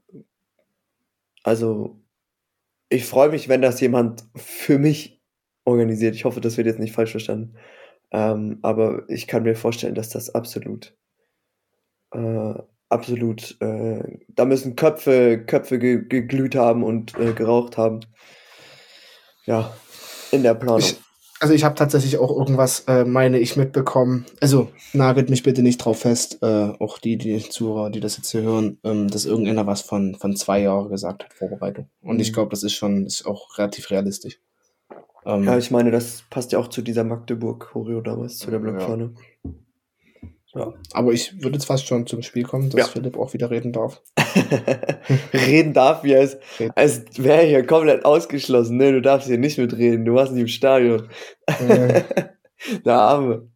[1.43, 2.01] also
[2.89, 5.21] ich freue mich, wenn das jemand für mich
[5.63, 6.15] organisiert.
[6.15, 7.55] Ich hoffe, das wird jetzt nicht falsch verstanden.
[8.11, 10.97] Ähm, aber ich kann mir vorstellen, dass das absolut,
[12.11, 12.53] äh,
[12.89, 18.01] absolut, äh, da müssen Köpfe, Köpfe ge geglüht haben und äh, geraucht haben.
[19.45, 19.73] Ja,
[20.31, 20.79] in der Planung.
[20.79, 20.97] Ich,
[21.39, 24.25] also ich habe tatsächlich auch irgendwas, äh, meine ich, mitbekommen.
[24.41, 28.31] Also nagelt mich bitte nicht drauf fest, äh, auch die, die Zuhörer, die das jetzt
[28.31, 31.87] hier hören, ähm, dass irgendeiner was von, von zwei Jahren gesagt hat, Vorbereitung.
[32.01, 32.21] Und mhm.
[32.21, 34.39] ich glaube, das ist schon ist auch relativ realistisch.
[35.25, 39.11] Ähm, ja, ich meine, das passt ja auch zu dieser Magdeburg-Choreo damals, zu der Blockfahne.
[39.15, 39.21] Ja.
[40.55, 40.73] Ja.
[40.93, 42.87] Aber ich würde jetzt fast schon zum Spiel kommen, dass ja.
[42.87, 44.01] Philipp auch wieder reden darf.
[45.33, 46.37] reden darf, wie als,
[46.75, 48.77] als wäre hier komplett ausgeschlossen.
[48.77, 51.07] Ne, du darfst hier nicht mitreden, du warst nicht im Stadion.
[51.45, 52.03] Äh.
[52.85, 53.49] Der Arme.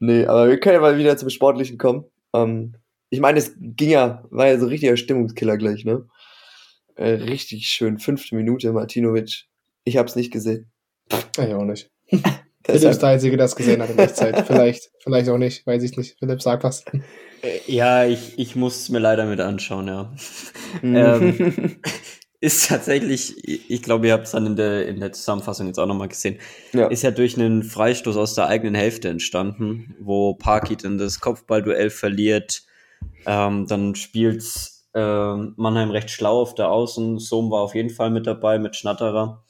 [0.00, 2.04] Nee, aber wir können ja mal wieder zum Sportlichen kommen.
[2.34, 2.74] Ähm,
[3.10, 6.06] ich meine, es ging ja, war ja so richtiger Stimmungskiller gleich, ne?
[6.96, 7.98] Äh, richtig schön.
[7.98, 9.46] Fünfte Minute, Martinovic.
[9.84, 10.70] Ich hab's nicht gesehen.
[11.38, 11.90] Ich auch nicht.
[12.70, 14.46] Philipp ist der Einzige, der das gesehen hat in Echtzeit.
[14.46, 16.18] vielleicht, vielleicht auch nicht, weiß ich nicht.
[16.18, 16.84] Philipp, sag was.
[17.42, 20.12] Äh, ja, ich, ich muss es mir leider mit anschauen, ja.
[20.82, 20.96] Mhm.
[20.96, 21.76] ähm,
[22.40, 25.86] ist tatsächlich, ich glaube, ihr habt es dann in der, in der Zusammenfassung jetzt auch
[25.86, 26.38] nochmal gesehen,
[26.72, 26.86] ja.
[26.86, 31.90] ist ja durch einen Freistoß aus der eigenen Hälfte entstanden, wo Parkit in das Kopfballduell
[31.90, 32.62] verliert.
[33.26, 34.44] Ähm, dann spielt
[34.94, 37.18] äh, Mannheim recht schlau auf der Außen.
[37.18, 39.44] Sohm war auf jeden Fall mit dabei mit Schnatterer.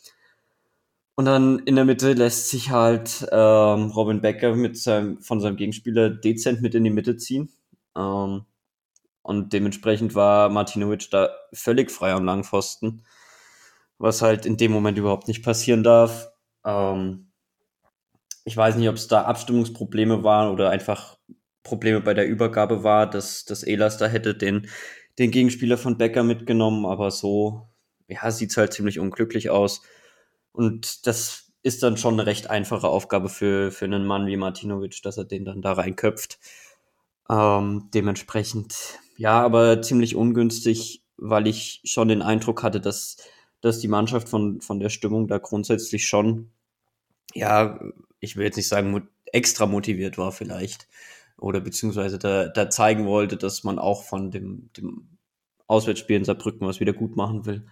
[1.18, 5.57] Und dann in der Mitte lässt sich halt ähm, Robin Becker mit seinem, von seinem
[5.57, 7.50] Gegenspieler dezent mit in die Mitte ziehen.
[7.96, 8.44] Ähm,
[9.22, 13.04] und dementsprechend war Martinovic da völlig frei am Langpfosten,
[13.98, 16.28] was halt in dem Moment überhaupt nicht passieren darf.
[16.64, 17.33] Ähm,
[18.44, 21.18] ich weiß nicht, ob es da Abstimmungsprobleme waren oder einfach
[21.64, 24.68] Probleme bei der Übergabe war, dass, dass Elas da hätte den,
[25.18, 27.66] den Gegenspieler von Becker mitgenommen, aber so,
[28.07, 29.83] ja, sieht's halt ziemlich unglücklich aus.
[30.59, 35.01] Und das ist dann schon eine recht einfache Aufgabe für, für einen Mann wie Martinovic,
[35.05, 36.40] dass er den dann da reinköpft.
[37.31, 43.18] Ähm, dementsprechend, ja, aber ziemlich ungünstig, weil ich schon den Eindruck hatte, dass,
[43.61, 46.51] dass die Mannschaft von, von der Stimmung da grundsätzlich schon,
[47.35, 47.79] ja,
[48.18, 50.88] ich will jetzt nicht sagen, extra motiviert war vielleicht.
[51.37, 55.18] Oder beziehungsweise da, da zeigen wollte, dass man auch von dem, dem
[55.68, 57.64] Auswärtsspiel in Saarbrücken was wieder gut machen will.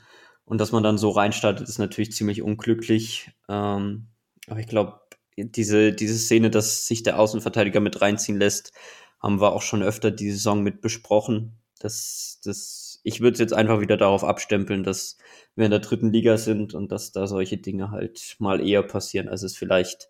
[0.46, 3.30] Und dass man dann so reinstartet, ist natürlich ziemlich unglücklich.
[3.48, 4.06] Ähm,
[4.48, 5.00] aber ich glaube,
[5.36, 8.72] diese, diese Szene, dass sich der Außenverteidiger mit reinziehen lässt,
[9.20, 11.58] haben wir auch schon öfter die Saison mit besprochen.
[11.80, 15.18] Das, das, ich würde es jetzt einfach wieder darauf abstempeln, dass
[15.56, 19.28] wir in der dritten Liga sind und dass da solche Dinge halt mal eher passieren,
[19.28, 20.08] als es vielleicht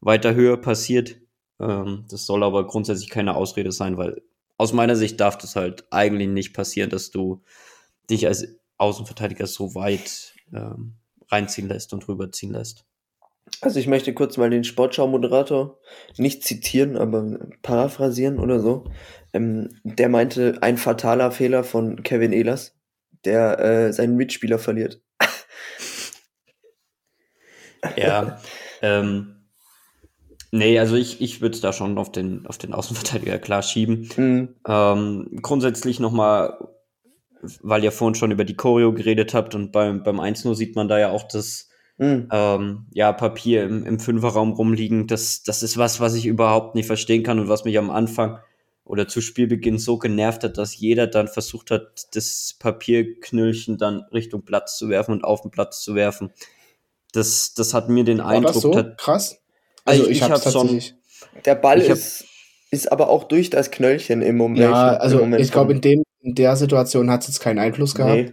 [0.00, 1.20] weiter höher passiert.
[1.60, 4.20] Ähm, das soll aber grundsätzlich keine Ausrede sein, weil
[4.58, 7.42] aus meiner Sicht darf das halt eigentlich nicht passieren, dass du
[8.10, 10.96] dich als Außenverteidiger so weit ähm,
[11.28, 12.84] reinziehen lässt und rüberziehen lässt.
[13.60, 15.78] Also ich möchte kurz mal den Sportschau-Moderator
[16.16, 18.84] nicht zitieren, aber paraphrasieren oder so.
[19.32, 22.76] Ähm, der meinte, ein fataler Fehler von Kevin Ehlers,
[23.24, 25.02] der äh, seinen Mitspieler verliert.
[27.96, 28.40] ja,
[28.82, 29.46] ähm,
[30.52, 34.08] nee, also ich, ich würde es da schon auf den, auf den Außenverteidiger klar schieben.
[34.16, 34.54] Mhm.
[34.66, 36.56] Ähm, grundsätzlich nochmal
[37.62, 40.88] weil ihr vorhin schon über die Choreo geredet habt und beim, beim 1-0 sieht man
[40.88, 42.28] da ja auch das mhm.
[42.32, 45.06] ähm, ja, Papier im, im Fünferraum rumliegen.
[45.06, 48.38] Das, das ist was, was ich überhaupt nicht verstehen kann und was mich am Anfang
[48.84, 54.42] oder zu Spielbeginn so genervt hat, dass jeder dann versucht hat, das Papierknüllchen dann Richtung
[54.42, 56.32] Platz zu werfen und auf den Platz zu werfen.
[57.12, 58.54] Das, das hat mir den War Eindruck.
[58.54, 58.84] Das so?
[58.96, 59.38] Krass.
[59.84, 60.82] Also ich, ich, ich hab's schon.
[61.44, 62.24] Der Ball ist,
[62.70, 64.60] ist aber auch durch das Knöllchen im Moment.
[64.60, 67.94] Ja, also Moment ich glaube, in dem in der Situation hat es jetzt keinen Einfluss
[67.94, 68.32] gehabt.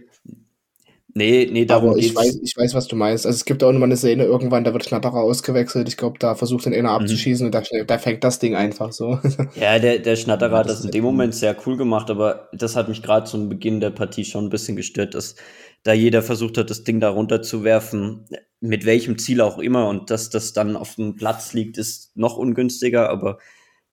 [1.14, 2.16] Nee, nee, darum Aber ich geht's.
[2.16, 3.26] weiß, ich weiß, was du meinst.
[3.26, 5.88] Also es gibt auch mal eine Szene, irgendwann, da wird Schnatterer ausgewechselt.
[5.88, 7.02] Ich glaube, da versucht dann einer Mhm.
[7.04, 9.18] abzuschießen und da, da fängt das Ding einfach so.
[9.56, 11.02] Ja, der, der Schnatterer hat Das in dem.
[11.02, 14.50] Moment sehr cool gemacht, aber das hat mich gerade zum Beginn der Partie schon ein
[14.50, 15.34] bisschen gestört, dass
[15.82, 18.26] da jeder versucht hat, das Ding da runterzuwerfen,
[18.60, 22.36] mit welchem Ziel auch immer, und dass das dann auf dem Platz liegt, ist noch
[22.36, 23.38] ungünstiger, aber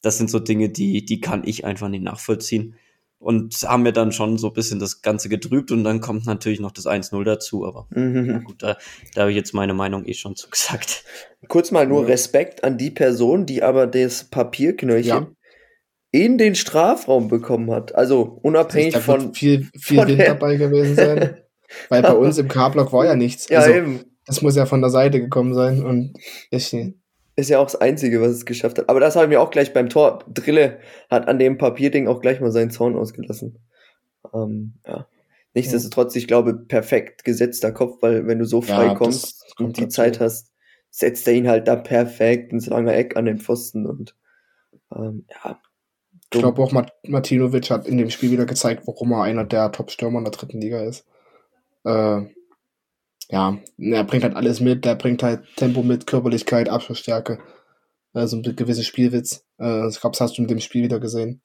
[0.02, 2.76] das sind so Dinge, die, die kann ich einfach nicht nachvollziehen.
[3.18, 6.60] Und haben mir dann schon so ein bisschen das Ganze getrübt und dann kommt natürlich
[6.60, 8.44] noch das 1-0 dazu, aber Mhm.
[8.44, 8.78] gut, da,
[9.16, 11.04] da habe ich jetzt meine Meinung eh schon zugesagt.
[11.48, 12.08] Kurz mal nur Ja.
[12.10, 15.28] Respekt an die Person, die aber das Papierknöllchen Ja.
[16.12, 17.96] in den Strafraum bekommen hat.
[17.96, 19.34] Also unabhängig da von.
[19.34, 21.38] viel, viel von Wind der- dabei gewesen sein.
[21.90, 23.50] Weil bei uns im K-Block war ja nichts.
[23.50, 24.02] Ja, also, eben.
[24.28, 26.14] das muss ja von der Seite gekommen sein und
[26.52, 26.76] ich,
[27.36, 28.90] Ist ja auch das Einzige, was es geschafft hat.
[28.90, 30.24] Aber das haben wir auch gleich beim Tor.
[30.34, 33.60] Drille hat an dem Papierding auch gleich mal seinen Zorn ausgelassen.
[34.34, 35.08] Ähm, ja.
[35.54, 39.88] Nichtsdestotrotz, ich glaube, perfekt gesetzter Kopfball, wenn du so frei Ja, kommst und die.
[39.88, 40.52] Zeit hast,
[40.92, 44.16] setzt er ihn halt da perfekt ins lange Eck an den Pfosten und
[44.94, 45.60] ähm, ja.
[46.34, 49.72] Ich glaube auch, Mat Martinovic hat in dem Spiel wieder gezeigt, warum er einer der
[49.72, 51.06] Top-Stürmer in der dritten Liga ist.
[51.86, 52.24] Äh,
[53.30, 57.40] ja, er bringt halt alles mit, der bringt halt Tempo mit, Körperlichkeit, Abschlussstärke,
[58.14, 59.46] so ein gewisser Spielwitz.
[59.60, 61.42] Äh, ich glaube, das hast du in dem Spiel wieder gesehen.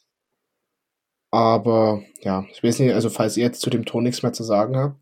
[1.30, 4.42] Aber ja, ich weiß nicht, also falls ihr jetzt zu dem Tor nichts mehr zu
[4.44, 5.00] sagen habt,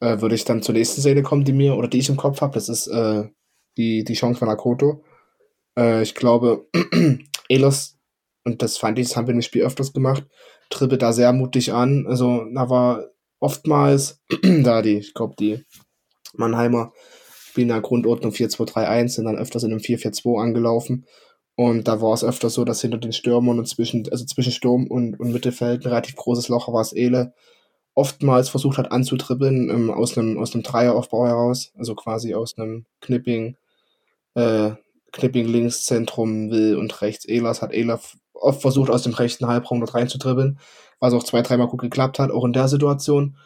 [0.00, 2.40] äh, würde ich dann zur nächsten Szene kommen, die mir oder die ich im Kopf
[2.40, 2.54] habe.
[2.54, 3.28] Das ist äh,
[3.76, 5.04] die, die Chance von Akoto.
[5.76, 6.68] Äh, ich glaube,
[7.48, 7.98] Ehlers,
[8.44, 10.26] und das fand ich, das haben wir im Spiel öfters gemacht,
[10.70, 12.06] trippelt da sehr mutig an.
[12.06, 13.04] Also da war
[13.40, 15.64] oftmals da die, ich glaube, die
[16.38, 16.92] Mannheimer
[17.48, 21.06] spielen in der Grundordnung 4-2-3-1, sind dann öfters in einem 4-4-2 angelaufen.
[21.56, 24.86] Und da war es öfter so, dass hinter den Stürmern und zwischen, also zwischen Sturm
[24.86, 27.34] und, und Mittelfeld ein relativ großes Loch war es Ele.
[27.94, 33.56] Oftmals versucht hat anzutribbeln ähm, aus einem aus Dreieraufbau heraus, also quasi aus einem Knipping,
[34.34, 34.70] äh,
[35.10, 37.98] Knipping links, Zentrum, Will und rechts Elas hat Ela
[38.34, 40.60] oft versucht, aus dem rechten Halbraum dort reinzutribbeln,
[41.00, 43.36] was auch zwei, dreimal gut geklappt hat, auch in der Situation.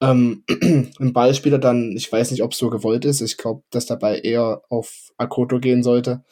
[0.00, 0.44] Ähm,
[0.98, 4.18] Im Ballspieler dann, ich weiß nicht, ob es so gewollt ist, ich glaube, dass dabei
[4.18, 6.24] eher auf Akoto gehen sollte.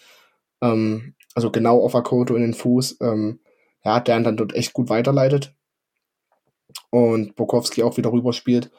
[0.62, 2.98] Ähm, also genau auf Akoto in den Fuß.
[3.00, 3.40] Ähm,
[3.84, 5.54] ja, der dann dort echt gut weiterleitet.
[6.90, 8.70] Und Bokowski auch wieder rüberspielt.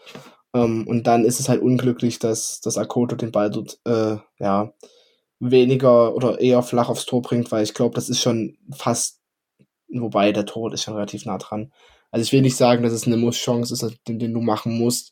[0.53, 4.73] Ähm, und dann ist es halt unglücklich, dass, dass Akoto den Ball dort, äh, ja,
[5.39, 9.19] weniger oder eher flach aufs Tor bringt, weil ich glaube, das ist schon fast,
[9.89, 11.71] wobei der Tor ist schon relativ nah dran.
[12.15, 15.11] Also ich will nicht sagen, dass es eine Muss-Chance ist, den, den du machen musst,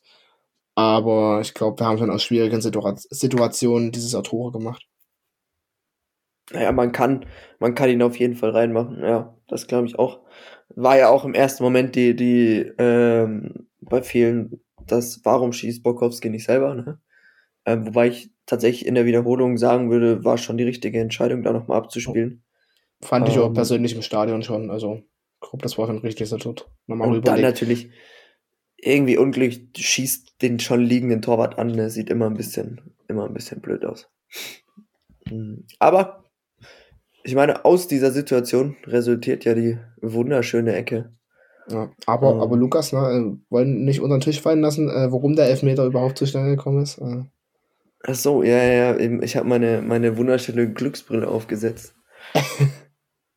[0.74, 4.88] aber ich glaube, wir haben schon aus schwierigen Situa Situationen dieses Tore gemacht.
[6.52, 7.26] Naja, man kann,
[7.58, 9.00] man kann ihn auf jeden Fall reinmachen.
[9.02, 10.20] Ja, das glaube ich auch.
[10.68, 16.30] War ja auch im ersten Moment die, die, ähm, bei vielen, das, warum schießt Bokowski
[16.30, 17.00] nicht selber, ne?
[17.66, 21.52] Ähm, wobei ich tatsächlich in der Wiederholung sagen würde, war schon die richtige Entscheidung, da
[21.52, 22.44] nochmal abzuspielen.
[23.02, 23.54] Fand ich auch Ähm.
[23.54, 24.70] persönlich im Stadion schon.
[24.70, 25.02] Also,
[25.44, 27.42] glaube, das war schon richtig, dass er dort nochmal Und dann rüberlegt.
[27.44, 27.90] natürlich
[28.76, 31.72] irgendwie unglücklich schießt den schon liegenden Torwart an.
[31.76, 34.08] Der sieht immer ein bisschen, immer ein bisschen blöd aus.
[35.28, 36.24] Hm, Aber
[37.22, 41.14] ich meine, aus dieser Situation resultiert ja die wunderschöne Ecke.
[41.70, 42.40] Ja, aber, Ähm.
[42.40, 45.86] aber Lukas, ne, äh, wollen nicht unter den Tisch fallen lassen, äh, warum der Elfmeter
[45.86, 46.98] überhaupt zustande gekommen ist.
[46.98, 47.24] Äh,
[48.06, 51.94] Ach so, ja, ja, ja, ich habe meine, meine wunderschöne Glücksbrille aufgesetzt.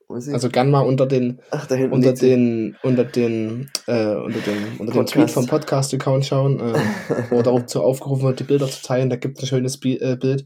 [0.10, 4.94] Also gern mal unter den, Ach, unter den, unter den, äh, unter dem, unter dem
[4.94, 5.14] Podcast.
[5.14, 6.74] Tweet vom Podcast-Account schauen, äh,
[7.30, 9.10] wo dazu aufgerufen wird, die Bilder zu teilen.
[9.10, 10.46] Da gibt es ein schönes Bi äh, Bild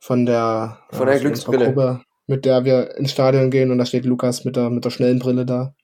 [0.00, 1.66] von der, Von der Glücksbrille.
[1.66, 4.90] Gruppe, mit der wir ins Stadion gehen und da steht Lukas mit der, mit der
[4.90, 5.74] schnellen Brille da.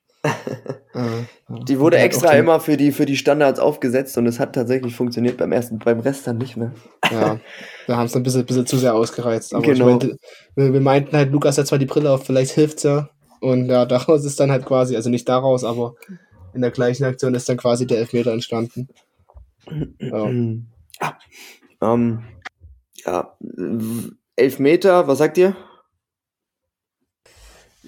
[1.67, 5.37] Die wurde extra immer für die, für die Standards aufgesetzt und es hat tatsächlich funktioniert
[5.37, 6.73] beim ersten, beim Rest dann nicht mehr.
[7.11, 7.41] Ja,
[7.87, 9.55] wir haben es ein bisschen, bisschen zu sehr ausgereizt.
[9.55, 9.87] Aber Genau.
[9.87, 10.17] meinte,
[10.55, 13.11] wir, wir meinten halt, Lukas hat zwar die Brille auf, vielleicht hilft's ja.
[13.41, 15.95] Und ja, daraus ist dann halt quasi, also nicht daraus, aber
[16.55, 18.89] in der gleichen Aktion ist dann quasi der Elfmeter entstanden.
[19.99, 20.31] Ja.
[21.01, 21.15] Ah,
[21.83, 22.23] ähm,
[23.05, 23.37] ja,
[24.37, 25.57] Elfmeter, was sagt ihr?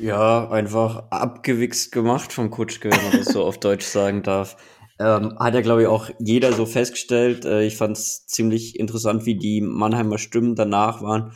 [0.02, 4.56] Ja, einfach abgewichst gemacht vom Kutschke, wenn man das so auf Deutsch sagen darf.
[4.98, 7.44] Ähm, hat ja, glaube ich, auch jeder so festgestellt.
[7.44, 11.32] Äh, ich fand es ziemlich interessant, wie die Mannheimer Stimmen danach waren.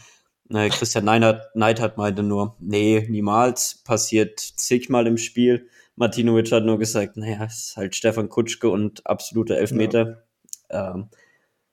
[0.51, 5.69] Äh, Christian Neidhardt, Neidhardt meinte nur, nee, niemals, passiert zigmal im Spiel.
[5.95, 10.25] Martinovic hat nur gesagt, naja, es ist halt Stefan Kutschke und absoluter Elfmeter.
[10.71, 11.09] Ähm,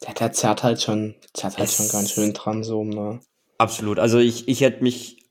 [0.05, 3.19] Der, der zerrt halt schon, zerrt halt schon ganz schön dran, so, ne?
[3.57, 3.97] Absolut.
[3.97, 5.22] Also ich, ich hätte mich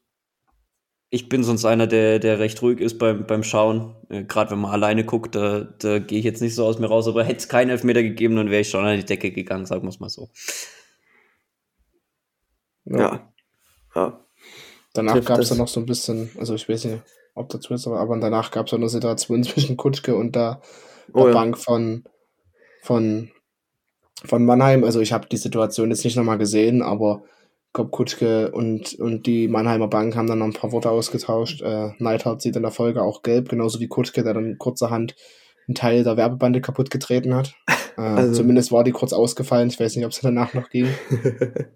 [1.15, 3.95] ich bin sonst einer, der, der recht ruhig ist beim, beim Schauen.
[4.09, 6.87] Äh, Gerade wenn man alleine guckt, da, da gehe ich jetzt nicht so aus mir
[6.87, 7.07] raus.
[7.07, 9.83] Aber hätte es keinen Elfmeter gegeben, dann wäre ich schon an die Decke gegangen, sagen
[9.83, 10.31] wir es mal so.
[12.87, 13.31] Ja.
[13.95, 14.25] Ja.
[14.95, 17.03] Danach Trifft gab es dann noch so ein bisschen, also ich weiß nicht,
[17.35, 20.63] ob dazu ist, aber, aber danach gab es eine Situation zwischen Kutschke und der,
[21.09, 21.35] der Oh ja.
[21.35, 22.05] Bank von,
[22.81, 23.31] von,
[24.25, 24.83] von Mannheim.
[24.83, 27.23] Also ich habe die Situation jetzt nicht nochmal gesehen, aber
[27.73, 31.63] glaube, Kutschke und, und die Mannheimer Bank haben dann noch ein paar Worte ausgetauscht.
[31.63, 35.15] Äh, Neidhardt sieht in der Folge auch gelb, genauso wie Kutschke, der dann kurzerhand
[35.69, 37.55] einen Teil der Werbebande kaputt getreten hat.
[37.99, 39.69] Äh, Also- Zumindest war die kurz ausgefallen.
[39.69, 40.89] Ich weiß nicht, ob es danach noch ging.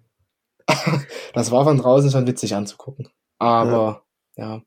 [1.33, 3.07] das war von draußen schon witzig anzugucken.
[3.37, 4.03] Aber,
[4.35, 4.63] ja.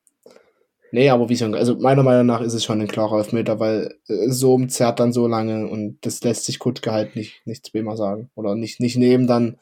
[0.92, 3.94] Nee, aber wie schon, also meiner Meinung nach ist es schon ein klarer Elfmeter, weil
[4.08, 7.96] äh, so zerrt dann so lange und das lässt sich Kutschke halt nicht, nicht zweimal
[7.96, 8.30] sagen.
[8.34, 9.58] Oder nicht, nicht nehmen, dann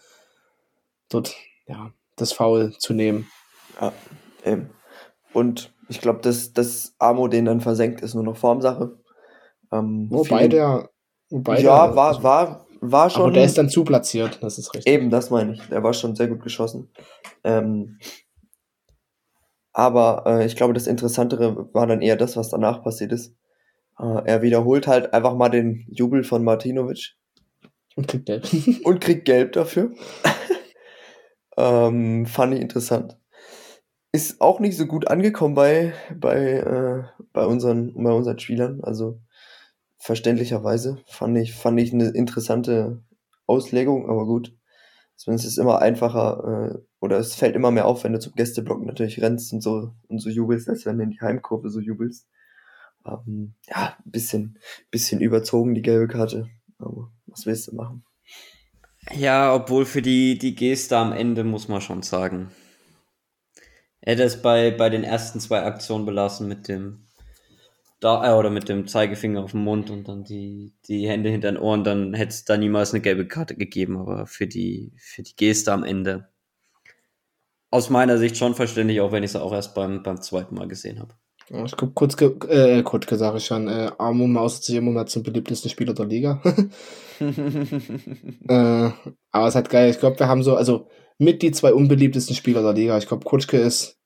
[1.11, 1.37] dort,
[1.69, 3.31] ja, das Foul zu nehmen.
[3.81, 3.93] Ja,
[4.45, 4.71] eben.
[5.33, 8.99] Und ich glaube, dass, dass Amo den dann versenkt, ist nur noch Formsache.
[9.73, 10.91] Ähm, Wobei der,
[11.31, 13.23] wobei ja, der, war, war, war schon.
[13.23, 14.93] aber der ist dann zu platziert, das ist richtig.
[14.93, 15.63] Eben, das meine ich.
[15.69, 16.91] Der war schon sehr gut geschossen.
[17.45, 17.99] Ähm,
[19.73, 23.35] aber äh, ich glaube, das Interessantere war dann eher das, was danach passiert ist.
[23.99, 27.17] Äh, er wiederholt halt einfach mal den Jubel von Martinovic
[27.95, 28.49] Und kriegt gelb.
[28.85, 29.93] und kriegt Gelb dafür.
[31.59, 33.19] ähm, fand ich interessant.
[34.13, 38.81] Ist auch nicht so gut angekommen bei, bei, äh, bei, unseren, bei unseren Spielern.
[38.83, 39.21] Also
[39.99, 43.03] verständlicherweise fand ich, fand ich eine interessante
[43.47, 44.57] Auslegung, aber gut.
[45.17, 48.35] Zumindest ist es immer einfacher, äh, oder es fällt immer mehr auf, wenn du zum
[48.35, 51.81] Gästeblock natürlich rennst und so und so jubelst, als wenn du in die Heimkurve so
[51.81, 52.29] jubelst.
[53.05, 54.59] Ähm, ja, bisschen,
[54.93, 56.49] bisschen überzogen, die gelbe Karte.
[56.79, 58.05] Aber was willst du machen?
[59.15, 62.51] Ja, obwohl für die, die Geste am Ende muss man schon sagen.
[64.01, 67.09] Er hätte es bei, bei den ersten zwei Aktionen belassen mit dem
[68.01, 71.51] da, äh, oder mit dem Zeigefinger auf dem Mund und dann die, die Hände hinter
[71.51, 75.23] den Ohren, dann hätte es da niemals eine gelbe Karte gegeben, aber für die, für
[75.23, 76.29] die Geste am Ende
[77.71, 80.69] aus meiner Sicht schon verständlich, auch wenn ich es auch erst beim, beim zweiten Mal
[80.69, 81.15] gesehen habe.
[81.51, 85.07] Ich guck kurz, ge äh, kurz gesagt ich schon, äh, Amo mausert sich immer mal
[85.07, 86.43] zum beliebtesten Spieler der Liga.
[87.21, 88.91] äh,
[89.31, 89.91] aber es ist halt geil.
[89.91, 92.99] Ich glaube, wir haben so, also mit die zwei unbeliebtesten Spieler der Liga.
[92.99, 93.99] Ich glaube, Kutschke ist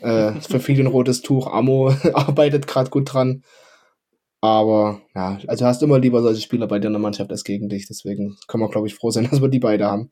[0.00, 1.46] äh, für viele ein rotes Tuch.
[1.46, 3.42] Amo arbeitet gerade gut dran.
[4.42, 7.44] Aber ja, also du hast immer lieber solche Spieler bei dir in der Mannschaft als
[7.44, 7.86] gegen dich.
[7.88, 10.10] Deswegen können wir, glaube ich, froh sein, dass wir die beide haben.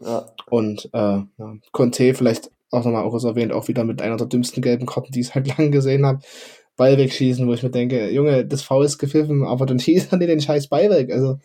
[0.00, 4.26] ja, Und äh, ja, Conte vielleicht auch nochmal auch erwähnt, auch wieder mit einer der
[4.26, 6.20] dümmsten gelben Karten, die ich seit langem gesehen habe.
[6.76, 10.18] Ball wegschießen, wo ich mir denke, Junge, das Foul ist gepfiffen, aber dann schießt er
[10.18, 11.12] dir den scheiß Ball weg.
[11.12, 11.38] Also,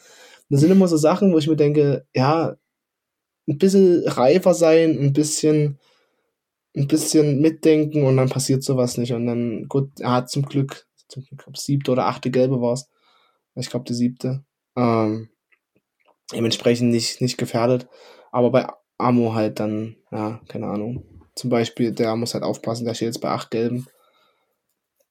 [0.50, 2.56] das sind immer so Sachen, wo ich mir denke, ja,
[3.48, 5.80] ein bisschen reifer sein, ein bisschen,
[6.76, 9.14] ein bisschen mitdenken und dann passiert sowas nicht.
[9.14, 12.74] Und dann, gut, er hat zum Glück, zum Glück, glaub, siebte oder achte gelbe war
[12.74, 12.90] es.
[13.56, 14.46] Ich glaube, die siebte.
[14.78, 15.30] Ähm,
[16.34, 17.88] dementsprechend nicht, nicht gefährdet.
[18.32, 18.68] Aber bei
[18.98, 21.17] Amo halt dann, ja, keine Ahnung.
[21.38, 23.86] Zum Beispiel, der muss halt aufpassen, der steht jetzt bei acht Gelben,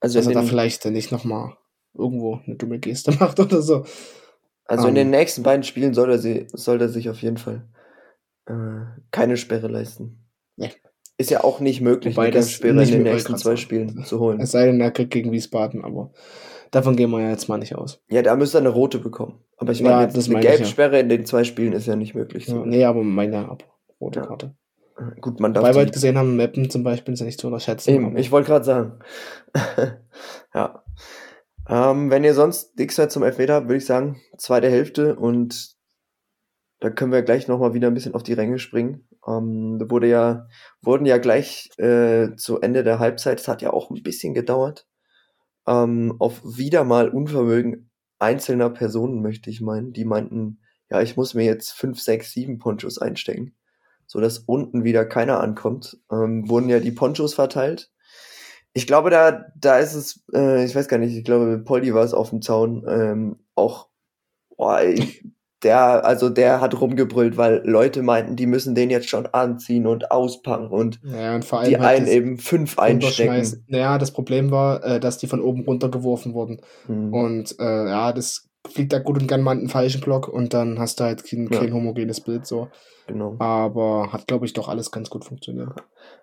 [0.00, 1.56] also, dass in er da vielleicht dann nicht nochmal
[1.94, 3.84] irgendwo eine dumme Geste macht oder so.
[4.66, 7.38] also in ähm, den nächsten beiden Spielen soll er, sie, soll er sich auf jeden
[7.38, 7.66] Fall
[8.46, 10.26] äh, keine Sperre leisten.
[10.56, 10.72] Nee.
[11.18, 13.56] Ist ja auch nicht möglich, Wobei eine Sperre in den nächsten zwei.
[13.56, 14.38] Spielen zu holen.
[14.40, 16.12] Es sei denn, er kriegt gegen Wiesbaden, aber
[16.72, 18.02] davon gehen wir ja jetzt mal nicht aus.
[18.10, 19.42] Ja, da müsste er eine rote bekommen.
[19.56, 20.50] Aber ich Ja, meine, jetzt das eine ich ja.
[20.56, 22.46] Gelbsperre in den zwei Spielen ist ja nicht möglich.
[22.46, 22.64] Ja, So.
[22.66, 23.64] nee, aber meine ab.
[23.98, 24.26] Rote Ja.
[24.26, 24.54] Karte.
[25.20, 27.48] Gut, man darf Weil wir halt gesehen haben, Mappen zum Beispiel ist ja nicht zu
[27.48, 27.90] unterschätzen.
[27.90, 28.98] Eben, ich wollte gerade sagen.
[30.54, 30.82] ja.
[31.68, 35.76] Ähm, wenn ihr sonst nichts mehr zum Elfmeter habt, würde ich sagen, zweite Hälfte und
[36.80, 39.08] da können wir gleich nochmal wieder ein bisschen auf die Ränge springen.
[39.26, 40.46] Ähm, da wurde ja,
[40.80, 44.86] wurden ja gleich äh, zu Ende der Halbzeit, es hat ja auch ein bisschen gedauert,
[45.66, 51.34] ähm, auf wieder mal Unvermögen einzelner Personen, möchte ich meinen, die meinten, ja, ich muss
[51.34, 53.55] mir jetzt fünf, sechs, sieben Ponchos einstecken,
[54.06, 55.98] so dass unten wieder keiner ankommt.
[56.10, 57.90] Ähm, wurden ja die Ponchos verteilt.
[58.72, 62.04] Ich glaube, da, da ist es, äh, ich weiß gar nicht, ich glaube, Poldi war
[62.04, 63.88] es auf dem Zaun, ähm, auch,
[64.56, 65.24] boah, ich,
[65.62, 70.10] der, also der hat rumgebrüllt, weil Leute meinten, die müssen den jetzt schon anziehen und
[70.10, 73.64] auspacken und ja, und die halt einen eben fünf einstecken.
[73.66, 76.60] Naja, das Problem war, äh, dass die von oben runtergeworfen wurden.
[76.86, 77.12] Hm.
[77.12, 80.54] Und äh, ja, das fliegt da gut und gern mal in den falschen Block und
[80.54, 81.58] dann hast du halt kein, Ja.
[81.60, 82.68] kein homogenes Bild so.
[83.06, 83.36] Genau.
[83.38, 85.68] Aber hat, glaube ich, doch alles ganz gut funktioniert.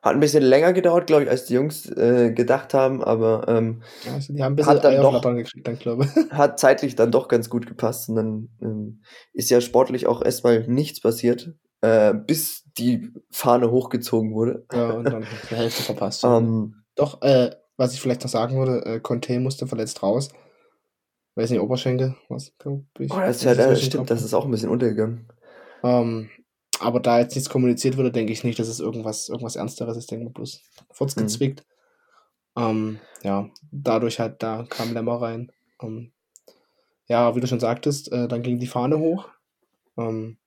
[0.02, 3.84] Hat ein bisschen länger gedauert, glaube ich, als die Jungs äh, gedacht haben, aber ähm,
[4.06, 6.32] Ja, also die haben ein bisschen Hat dann doch- Eierflattern gekriegt, dann glaube ich.
[6.32, 10.68] hat zeitlich dann doch ganz gut gepasst und dann ähm, ist ja sportlich auch erstmal
[10.68, 11.54] nichts passiert.
[11.82, 14.66] äh, bis die Fahne hochgezogen wurde.
[14.74, 16.24] Ja, und dann die Hälfte verpasst.
[16.26, 20.30] Ähm, Doch, äh, was ich vielleicht noch sagen würde, äh, Conte musste verletzt raus.
[21.36, 23.12] Weiß nicht, Oberschenkel, was glaub ich.
[23.12, 25.28] oh, das ist ja, ich das stimmt, das ist auch ein bisschen untergegangen.
[25.84, 26.30] Ähm,
[26.80, 30.04] aber da jetzt nichts kommuniziert wurde, denke ich nicht, dass es irgendwas, irgendwas Ernsteres ist.
[30.04, 30.62] Ich denke mal bloß
[30.96, 31.22] kurz Mhm.
[31.22, 31.66] gezwickt.
[32.56, 35.52] Ähm, ja, dadurch halt, da kam Lämmer rein.
[35.82, 36.12] Ähm,
[37.08, 39.28] ja, wie du schon sagtest, äh, dann ging die Fahne hoch.
[39.98, 40.38] Ähm,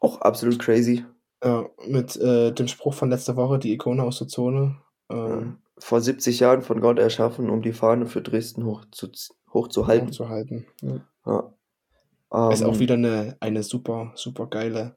[0.00, 1.04] Auch absolut crazy.
[1.44, 4.76] ja, mit äh, dem Spruch von letzter Woche, die Ikone aus der Zone.
[5.10, 8.84] Ähm, Vor 70 Jahren von Gott erschaffen, um die Fahne für Dresden hoch
[9.48, 10.12] zu, hochzuhalten.
[10.12, 10.66] zu halten.
[10.82, 11.52] Ja.
[12.30, 12.50] Ja.
[12.50, 14.96] ist auch Ähm, wieder eine, eine super, super geile,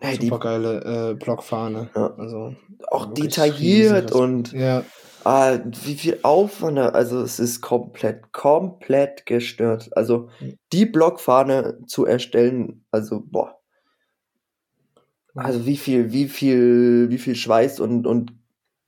[0.00, 1.90] hey, super geile äh, Blockfahne.
[1.94, 2.14] Ja.
[2.16, 2.54] Also,
[2.90, 4.84] auch detailliert riesiges- und ja,
[5.24, 9.90] ah, wie viel Aufwand, also es ist komplett, komplett gestört.
[9.96, 10.58] Also Mhm.
[10.72, 13.58] die Blockfahne zu erstellen, also boah,
[15.34, 18.32] also wie viel, wie viel, wie viel Schweiß und, und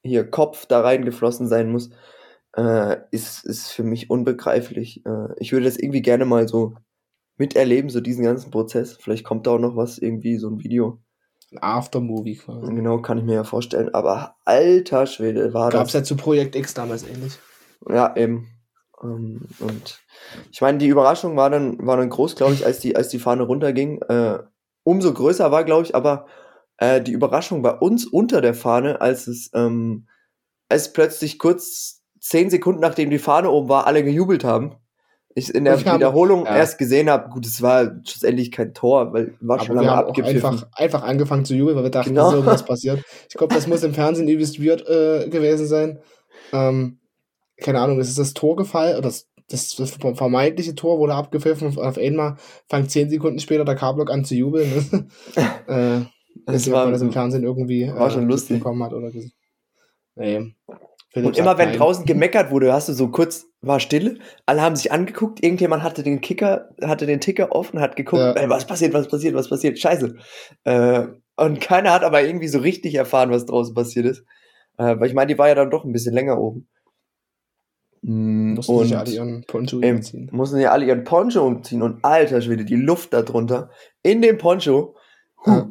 [0.02, 1.90] hier Kopf da reingeflossen sein muss,
[2.56, 5.04] äh, ist, ist für mich unbegreiflich.
[5.06, 6.74] Äh, ich würde das irgendwie gerne mal so
[7.36, 8.96] miterleben, so diesen ganzen Prozess.
[9.00, 11.00] Vielleicht kommt da auch noch was, irgendwie so ein Video.
[11.52, 12.74] ein Aftermovie quasi.
[12.74, 13.94] Genau, kann ich mir ja vorstellen.
[13.94, 16.00] Aber alter Schwede, war Gab es das.
[16.00, 17.38] ja zu Projekt X damals ähnlich.
[17.88, 18.48] Ja, eben.
[19.02, 20.00] Ähm, und
[20.52, 23.18] ich meine, die Überraschung war dann, war dann groß, glaube ich, als die, als die
[23.18, 24.02] Fahne runterging.
[24.02, 24.40] Äh,
[24.82, 26.26] umso größer war, glaube ich, aber
[26.76, 30.08] äh, die Überraschung bei uns unter der Fahne, als es, ähm,
[30.68, 34.76] als plötzlich kurz zehn Sekunden nachdem die Fahne oben war, alle gejubelt haben.
[35.34, 36.56] Ich in der Ich Wiederholung ja.
[36.56, 40.44] erst gesehen habe, gut, es war schlussendlich kein Tor, weil war Aber schon lange abgepfiffen.
[40.50, 42.24] einfach, einfach angefangen zu jubeln, weil wir dachten, Genau.
[42.26, 43.04] dass irgendwas passiert.
[43.28, 46.00] Ich glaube, das muss im Fernsehen übelst weird äh, gewesen sein.
[46.52, 46.98] Ähm,
[47.58, 51.68] keine Ahnung, es ist das Tor gefallen, oder das, das, das vermeintliche Tor wurde abgepfiffen
[51.68, 52.36] und auf einmal
[52.68, 55.10] fängt zehn Sekunden später der K-Block an zu jubeln.
[55.68, 56.00] äh,
[56.46, 58.58] Das war- man das im Fernsehen irgendwie war schon lustig.
[58.58, 59.32] bekommen hat oder gesehen.
[60.16, 60.54] Nee.
[61.12, 61.78] Philipp Und immer wenn nein.
[61.78, 66.02] draußen gemeckert wurde, hast du so kurz, war Stille, alle haben sich angeguckt, irgendjemand hatte
[66.04, 68.32] den Kicker, hatte den Ticker offen, hat geguckt, Ja.
[68.32, 70.14] ey, was passiert, was passiert, was passiert, scheiße.
[70.64, 71.06] Äh,
[71.36, 74.24] und keiner hat aber irgendwie so richtig erfahren, was draußen passiert ist.
[74.78, 76.68] Äh, weil ich meine, die war ja dann doch ein bisschen länger oben.
[78.02, 80.28] Mm, mussten sich alle ihren Poncho überziehen.
[80.32, 83.70] mussten ja alle ihren Poncho umziehen und alter Schwede, die Luft da drunter,
[84.02, 84.96] in dem Poncho.
[85.44, 85.64] Huh.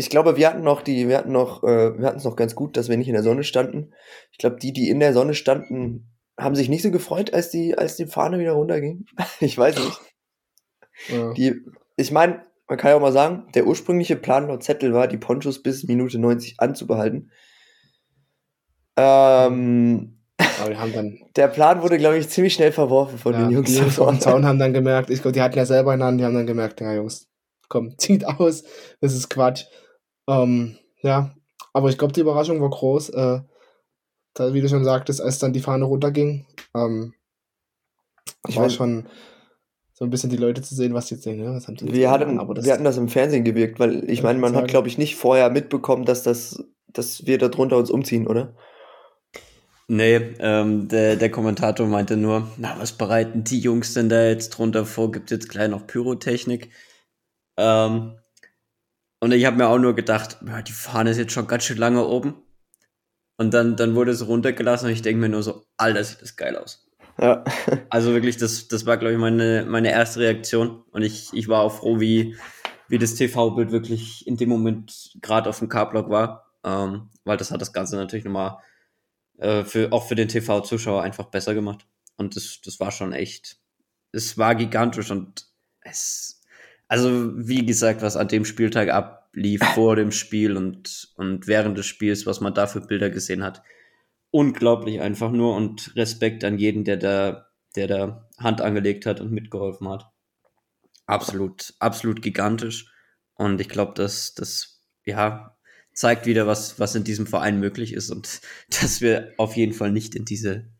[0.00, 2.54] Ich glaube, wir hatten noch die, wir hatten noch, äh, wir hatten es noch ganz
[2.54, 3.92] gut, dass wir nicht in der Sonne standen.
[4.30, 7.76] Ich glaube, die, die in der Sonne standen, haben sich nicht so gefreut, als die,
[7.76, 9.06] als die Fahne wieder runterging.
[9.40, 10.00] Ich weiß nicht.
[11.08, 11.32] Ja.
[11.32, 11.56] Die,
[11.96, 15.16] ich meine, man kann ja auch mal sagen, der ursprüngliche Plan laut Zettel war, die
[15.16, 17.32] Ponchos bis Minute 90 anzubehalten.
[18.96, 20.20] Ähm,
[20.60, 23.50] Aber die haben dann der Plan wurde, glaube ich, ziemlich schnell verworfen von ja, den
[23.50, 23.68] Jungs.
[23.68, 24.20] die Jungs vorne.
[24.20, 26.34] Zaun haben dann gemerkt, ich glaube, die hatten ja selber in der Hand, die haben
[26.34, 27.28] dann gemerkt, ja Jungs,
[27.68, 28.62] komm, zieht aus,
[29.00, 29.64] das ist Quatsch.
[30.28, 31.34] Ähm, ja,
[31.72, 33.40] aber ich glaube, die Überraschung war groß, äh,
[34.34, 37.14] da, wie du schon sagtest, als dann die Fahne runterging, ähm,
[38.46, 39.08] Ich war mein- schon
[39.94, 41.86] so ein bisschen die Leute zu sehen, was die jetzt denken, ja, was haben sie
[41.86, 42.20] jetzt Wir getan?
[42.20, 44.66] hatten, aber das, wir hatten das im Fernsehen gewirkt, weil ich meine, man hat, sagen.
[44.68, 48.54] glaube ich, nicht vorher mitbekommen, dass das, dass wir da drunter uns umziehen, oder?
[49.88, 54.50] Nee, ähm, der, der Kommentator meinte nur, na, was bereiten die Jungs denn da jetzt
[54.50, 55.10] drunter vor?
[55.10, 56.70] Gibt jetzt gleich noch Pyrotechnik?
[57.56, 58.18] Ähm,
[59.20, 62.04] und ich habe mir auch nur gedacht, die Fahne ist jetzt schon ganz schön lange
[62.04, 62.42] oben.
[63.36, 66.36] Und dann, dann wurde es runtergelassen und ich denke mir nur so, Alter, sieht das
[66.36, 66.88] geil aus.
[67.20, 67.44] Ja.
[67.90, 70.82] Also wirklich, das, das war, glaube ich, meine, meine erste Reaktion.
[70.90, 72.36] Und ich, ich war auch froh, wie,
[72.88, 76.52] wie das TV-Bild wirklich in dem Moment gerade auf dem K-Block war.
[76.64, 78.58] Ähm, weil das hat das Ganze natürlich nochmal
[79.38, 81.86] äh, für, auch für den TV-Zuschauer einfach besser gemacht.
[82.16, 83.58] Und das, das war schon echt,
[84.12, 85.46] es war gigantisch und
[85.80, 86.37] es,
[86.88, 91.86] also wie gesagt, was an dem Spieltag ablief vor dem Spiel und, und während des
[91.86, 93.62] Spiels, was man da für Bilder gesehen hat,
[94.30, 99.32] unglaublich einfach nur und Respekt an jeden, der da, der da Hand angelegt hat und
[99.32, 100.10] mitgeholfen hat.
[101.06, 102.92] Absolut, absolut gigantisch.
[103.34, 105.56] Und ich glaube, dass das, ja,
[105.94, 108.40] zeigt wieder, was, was in diesem Verein möglich ist und
[108.80, 110.70] dass wir auf jeden Fall nicht in diese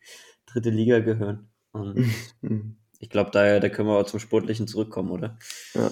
[0.46, 1.50] dritte Liga gehören.
[1.72, 1.96] Und
[2.40, 2.78] Mhm.
[2.98, 5.38] Ich glaube, da, da können wir auch zum Sportlichen zurückkommen, oder?
[5.74, 5.90] Ja.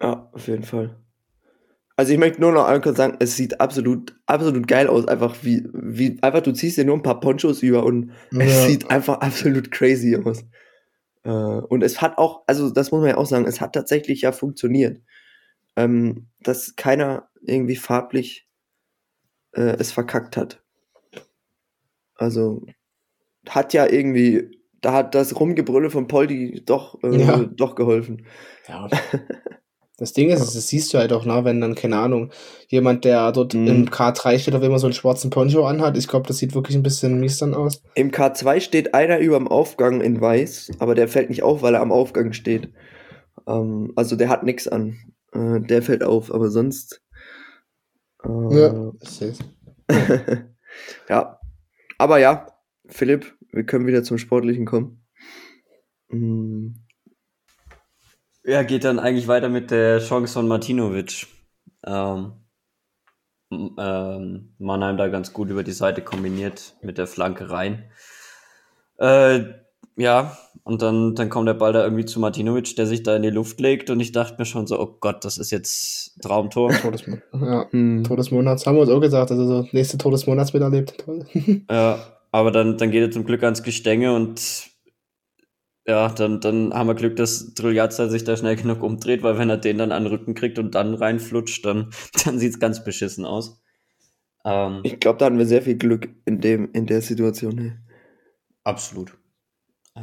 [0.00, 0.96] Ja, auf jeden Fall.
[1.96, 5.08] Also ich möchte nur noch einmal kurz sagen, es sieht absolut, absolut geil aus.
[5.08, 8.66] Einfach wie, wie, einfach du ziehst dir nur ein paar Ponchos über und es Ja.
[8.66, 10.44] sieht einfach absolut crazy aus.
[11.24, 14.20] Äh, und es hat auch, also das muss man ja auch sagen, es hat tatsächlich
[14.22, 15.00] ja funktioniert.
[15.74, 18.46] Ähm, dass keiner irgendwie farblich
[19.52, 20.62] äh, es verkackt hat.
[22.14, 22.66] Also
[23.48, 27.38] hat ja irgendwie, da hat das Rumgebrülle von Poldi doch, äh, Ja.
[27.38, 28.24] doch geholfen.
[28.68, 28.88] ja,
[29.98, 32.30] Das Ding ist, das siehst du halt auch, ne, wenn dann, keine Ahnung,
[32.68, 33.66] jemand, der dort Mhm.
[33.66, 35.96] im K3 steht, auf immer so einen schwarzen Poncho anhat.
[35.96, 37.82] Ich glaube, das sieht wirklich ein bisschen mies dann aus.
[37.94, 41.74] Im K2 steht einer über dem Aufgang in weiß, aber der fällt nicht auf, weil
[41.74, 42.68] er am Aufgang steht.
[43.48, 44.98] Ähm, also der hat nichts an.
[45.32, 47.00] Äh, der fällt auf, aber sonst.
[48.22, 48.28] Äh,
[48.60, 49.38] Ja, ich seh's.
[51.08, 51.40] ja.
[51.98, 52.46] Aber ja,
[52.88, 55.04] Philipp, wir können wieder zum Sportlichen kommen.
[56.08, 56.68] Mm,
[58.44, 61.26] Ja, geht dann eigentlich weiter mit der Chance von Martinovic.
[61.84, 62.32] Ähm,
[63.50, 67.90] ähm, Mannheim da ganz gut über die Seite kombiniert mit der Flanke rein.
[68.98, 69.44] Äh,
[69.96, 73.22] ja, und dann, dann kommt der Ball da irgendwie zu Martinovic, der sich da in
[73.22, 76.70] die Luft legt und ich dachte mir schon so, oh Gott, das ist jetzt Traumtor.
[76.82, 77.22] Todesmonat.
[77.32, 78.04] Ja, mm.
[78.04, 79.30] Todesmonats haben wir uns auch gesagt.
[79.30, 81.02] Also so nächste Todesmonats miterlebt.
[81.70, 81.98] Ja,
[82.36, 84.70] aber dann, dann geht er zum Glück ans Gestänge und
[85.86, 89.48] ja, dann, dann haben wir Glück, dass Triljazza sich da schnell genug umdreht, weil wenn
[89.48, 91.90] er den dann an den Rücken kriegt und dann reinflutscht, dann,
[92.24, 93.62] dann sieht's ganz beschissen aus.
[94.44, 97.54] Ähm, Ich glaube, da hatten wir sehr viel Glück in, dem, in der Situation.
[97.54, 97.82] Ne?
[98.64, 99.16] absolut.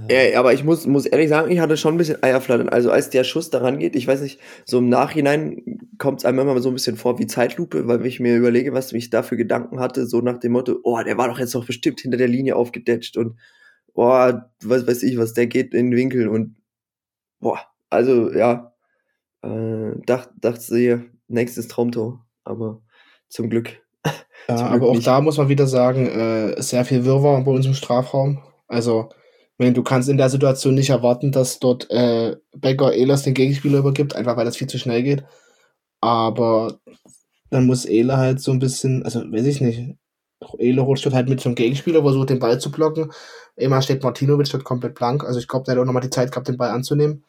[0.09, 2.69] Äh, Ja, aber ich muss, muss ehrlich sagen, ich hatte schon ein bisschen Eierflattern.
[2.69, 6.39] Also als der Schuss daran geht, ich weiß nicht, so im Nachhinein kommt es einem
[6.39, 9.37] immer so ein bisschen vor wie Zeitlupe, weil ich mir überlege, was ich da für
[9.37, 12.27] Gedanken hatte, so nach dem Motto, oh, der war doch jetzt doch bestimmt hinter der
[12.27, 13.37] Linie aufgedetscht und
[13.93, 14.31] oh,
[14.63, 16.55] was weiß ich, was, der geht in den Winkel und
[17.39, 18.73] boah, also ja,
[19.43, 22.81] äh, dacht, dachte sie, nächstes Traumtor, aber
[23.29, 23.81] zum Glück.
[24.47, 25.07] Zum aber Glück auch nicht.
[25.07, 28.43] da muss man wieder sagen, äh, sehr viel Wirrwarr bei uns im Strafraum.
[28.67, 29.09] Also,
[29.63, 33.79] wenn du kannst in der Situation nicht erwarten, dass dort äh, Becker Ehlers den Gegenspieler
[33.79, 35.23] übergibt, einfach weil das viel zu schnell geht.
[36.01, 36.79] Aber
[37.49, 39.95] dann muss Ehle halt so ein bisschen, also weiß ich nicht,
[40.57, 43.11] Ehle rutscht halt mit zum Gegenspieler, versucht den Ball zu blocken.
[43.55, 45.23] Immer steht Martinovic dort komplett blank.
[45.23, 47.23] Also ich glaube, der hat auch nochmal die Zeit gehabt, den Ball anzunehmen.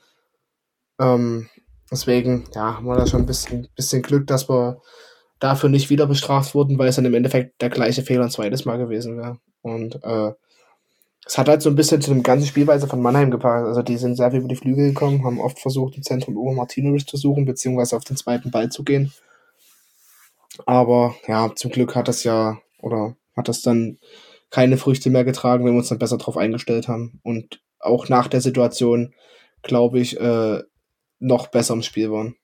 [1.01, 1.49] Ähm,
[1.91, 4.81] deswegen, ja, haben wir da schon ein bisschen, bisschen Glück, dass wir
[5.39, 8.65] dafür nicht wieder bestraft wurden, weil es dann im Endeffekt der gleiche Fehler ein zweites
[8.65, 9.39] Mal gewesen wäre.
[9.63, 10.33] Und äh,
[11.27, 13.67] es hat halt so ein bisschen zu dem ganzen Spielweise von Mannheim gepasst.
[13.67, 16.53] Also die sind sehr viel über die Flügel gekommen, haben oft versucht, im Zentrum über
[16.53, 19.13] Martinovic zu suchen, beziehungsweise auf den zweiten Ball zu gehen.
[20.67, 23.99] Aber ja, zum Glück hat das ja, oder hat das dann
[24.51, 27.21] keine Früchte mehr getragen, wenn wir uns dann besser drauf eingestellt haben.
[27.23, 29.15] Und auch nach der Situation,
[29.63, 30.63] glaube ich, äh,
[31.19, 32.37] noch besser im Spiel waren.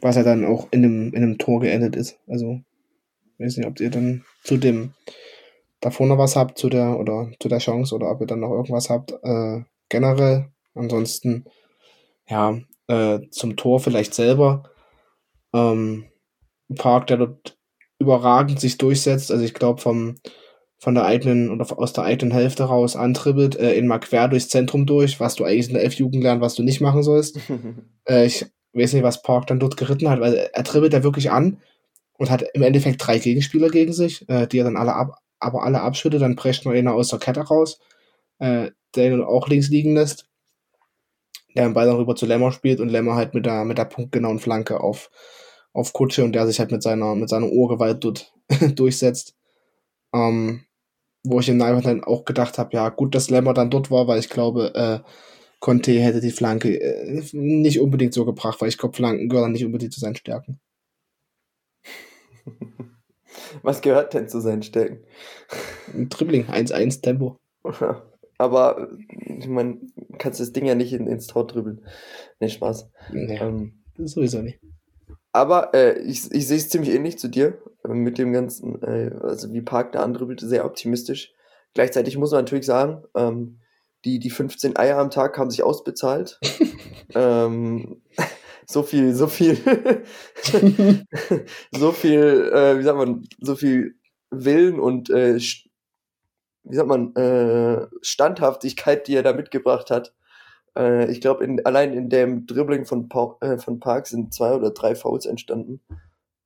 [0.00, 2.18] Was ja dann auch in einem, in einem Tor geendet ist.
[2.28, 2.60] Also,
[3.38, 4.94] weiß nicht, ob ihr dann zu dem
[5.80, 8.50] davor noch was habt, zu der, oder zu der Chance, oder ob ihr dann noch
[8.52, 10.50] irgendwas habt, äh, generell.
[10.74, 11.44] Ansonsten,
[12.28, 14.64] ja, äh, zum Tor vielleicht selber.
[15.52, 16.06] Ähm,
[16.76, 17.58] Park, der dort
[17.98, 19.30] überragend sich durchsetzt.
[19.30, 20.16] Also ich glaube vom
[20.80, 24.48] von der eigenen oder aus der eigenen Hälfte raus antribbelt, äh, in mal quer durchs
[24.48, 27.38] Zentrum durch, was du eigentlich in der F-Jugend lernst, was du nicht machen sollst.
[28.08, 31.30] Äh, ich weiß nicht, was Park dann dort geritten hat, weil er dribbelt da wirklich
[31.30, 31.58] an
[32.14, 35.64] und hat im Endeffekt drei Gegenspieler gegen sich, äh, die er dann alle ab, aber
[35.64, 37.80] alle abschüttet, dann prescht noch einer aus der Kette raus,
[38.38, 40.28] äh, der ihn auch links liegen lässt,
[41.56, 43.86] der den Ball dann rüber zu Lemmer spielt und Lemmer halt mit der, mit der
[43.86, 45.10] punktgenauen Flanke auf,
[45.72, 48.32] auf Kutsche und der sich halt mit seiner, mit seiner Ohrgewalt dort
[48.74, 49.34] durchsetzt.
[50.14, 50.64] Ähm,
[51.24, 54.20] wo ich im Nachhinein auch gedacht habe, ja, gut, dass Lemmer dann dort war, weil
[54.20, 55.00] ich glaube, äh,
[55.60, 59.64] Conte hätte die Flanke äh, nicht unbedingt so gebracht, weil ich glaube, Flanken gehören nicht
[59.64, 60.60] unbedingt zu seinen Stärken.
[63.62, 65.04] Was gehört denn zu seinen Stärken?
[65.94, 67.36] Ein Dribbling, 1-1 Tempo.
[68.38, 68.88] Aber
[69.26, 69.78] ich meine,
[70.18, 71.84] kannst das Ding ja nicht in, ins Tor dribbeln.
[72.40, 72.88] Nee, Spaß.
[73.12, 74.60] Ja, Ähm, sowieso nicht.
[75.32, 77.58] aber äh, ich, ich sehe es ziemlich ähnlich zu dir.
[77.84, 81.32] äh, Mit dem ganzen, äh, also wie Park da andribbelt, sehr optimistisch.
[81.74, 83.60] Gleichzeitig muss man natürlich sagen, ähm,
[84.06, 86.40] die, die 15 Eier am Tag haben sich ausbezahlt.
[87.14, 88.00] ähm,
[88.72, 89.56] so viel, so viel,
[91.72, 93.96] so viel, äh, wie sagt man, so viel
[94.30, 95.38] Willen und äh,
[96.64, 100.14] wie sagt man, äh, Standhaftigkeit, die er da mitgebracht hat.
[100.76, 104.54] Äh, ich glaube, in, allein in dem Dribbling von, pa äh, von Park sind zwei
[104.54, 105.80] oder drei Fouls entstanden.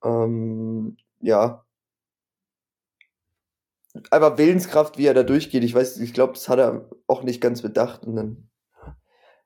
[0.03, 1.65] Ähm, ja.
[4.11, 5.63] Einfach Willenskraft, wie er da durchgeht.
[5.63, 8.03] Ich weiß, ich glaube, das hat er auch nicht ganz bedacht.
[8.05, 8.49] Und dann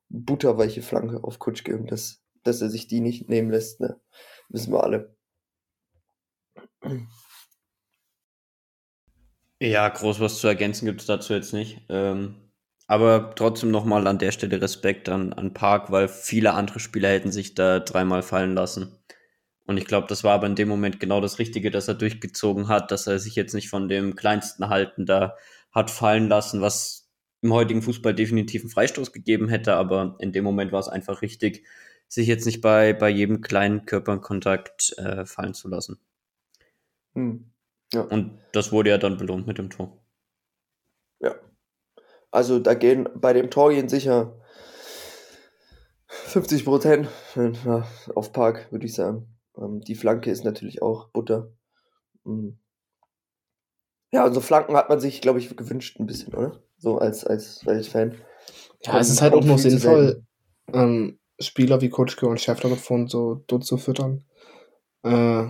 [0.10, 4.00] butterweiche Flanke auf Kutschke und das, dass er sich die nicht nehmen lässt, ne?
[4.50, 5.16] Wissen wir alle.
[9.62, 11.82] Ja, groß was zu ergänzen gibt es dazu jetzt nicht.
[11.90, 12.36] Ähm,
[12.88, 17.32] aber trotzdem nochmal an der Stelle Respekt an, an Park, weil viele andere Spieler hätten
[17.32, 18.96] sich da dreimal fallen lassen.
[19.68, 22.70] Und ich glaube, das war aber in dem Moment genau das Richtige, dass er durchgezogen
[22.70, 25.36] hat, dass er sich jetzt nicht von dem kleinsten Halten da
[25.72, 27.12] hat fallen lassen, was
[27.42, 31.22] im heutigen Fußball definitiv einen Freistoß gegeben hätte, aber in dem Moment war es einfach
[31.22, 31.66] richtig,
[32.10, 36.00] sich jetzt nicht bei, bei jedem kleinen Körperkontakt äh, fallen zu lassen.
[37.14, 37.52] Hm.
[37.94, 38.02] Ja.
[38.02, 39.98] Und das wurde ja dann belohnt mit dem Tor.
[41.20, 41.36] Ja.
[42.32, 44.36] Also da gehen bei dem Tor gehen sicher
[46.08, 47.08] 50 Prozent
[48.16, 49.28] auf Park, würde ich sagen.
[49.58, 51.52] Ähm, die Flanke ist natürlich auch Butter.
[52.24, 52.60] Mhm.
[54.12, 56.64] Ja, und so Flanken hat man sich, glaube ich, gewünscht ein bisschen, oder?
[56.78, 58.16] So als, als, als Fan.
[58.82, 60.24] Ja, es ist halt auch noch sinnvoll,
[60.74, 64.24] ähm, Spieler wie Kutschke und Schäffler davon so dort zu füttern.
[65.04, 65.46] Äh,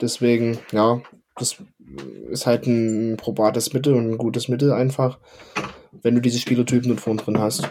[0.00, 1.00] deswegen, ja,
[1.36, 1.56] das
[2.30, 5.18] ist halt ein probates Mittel und ein gutes Mittel einfach,
[6.02, 7.70] wenn du diese Spielertypen dort vorne drin hast.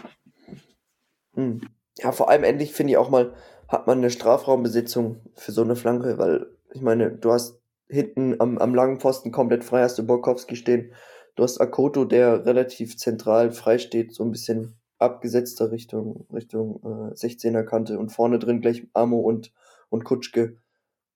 [1.34, 1.62] Hm.
[1.98, 3.34] Ja, vor allem endlich finde ich auch mal,
[3.68, 8.58] hat man eine Strafraumbesitzung für so eine Flanke, weil ich meine, du hast hinten am,
[8.58, 10.92] am langen Pfosten komplett frei, hast du Borkowski stehen.
[11.36, 17.14] Du hast Akoto, der relativ zentral frei steht, so ein bisschen abgesetzter Richtung, Richtung äh,
[17.14, 19.52] 16er Kante und vorne drin gleich Amo und,
[19.90, 20.58] und Kutschke.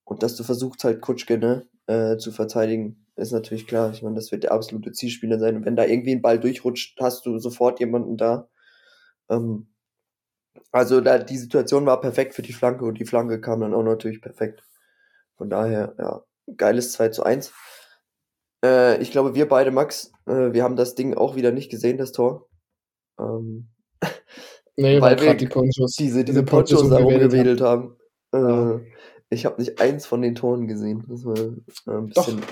[0.04, 3.90] Und dass du versuchst halt Kutschke, ne, äh, zu verteidigen, ist natürlich klar.
[3.92, 5.56] Ich meine, das wird der absolute Zielspieler sein.
[5.56, 8.48] Und wenn da irgendwie ein Ball durchrutscht, hast du sofort jemanden da.
[9.28, 9.68] Ähm,
[10.72, 13.82] also da, die Situation war perfekt für die Flanke und die Flanke kam dann auch
[13.82, 14.62] natürlich perfekt.
[15.36, 16.22] Von daher, ja,
[16.56, 17.52] geiles 2 zu 1.
[18.64, 21.98] Äh, ich glaube, wir beide, Max, äh, wir haben das Ding auch wieder nicht gesehen,
[21.98, 22.47] das Tor.
[23.18, 23.68] Ähm,
[24.76, 27.96] nee, weil wir die Ponchos, diese, diese Ponchos, Ponchos da rumgewedelt haben.
[28.32, 28.80] haben.
[28.82, 28.86] Äh,
[29.30, 31.04] Ich habe nicht eins von den Toren gesehen.
[31.08, 32.40] Das war äh, ein bisschen.
[32.40, 32.46] Doch,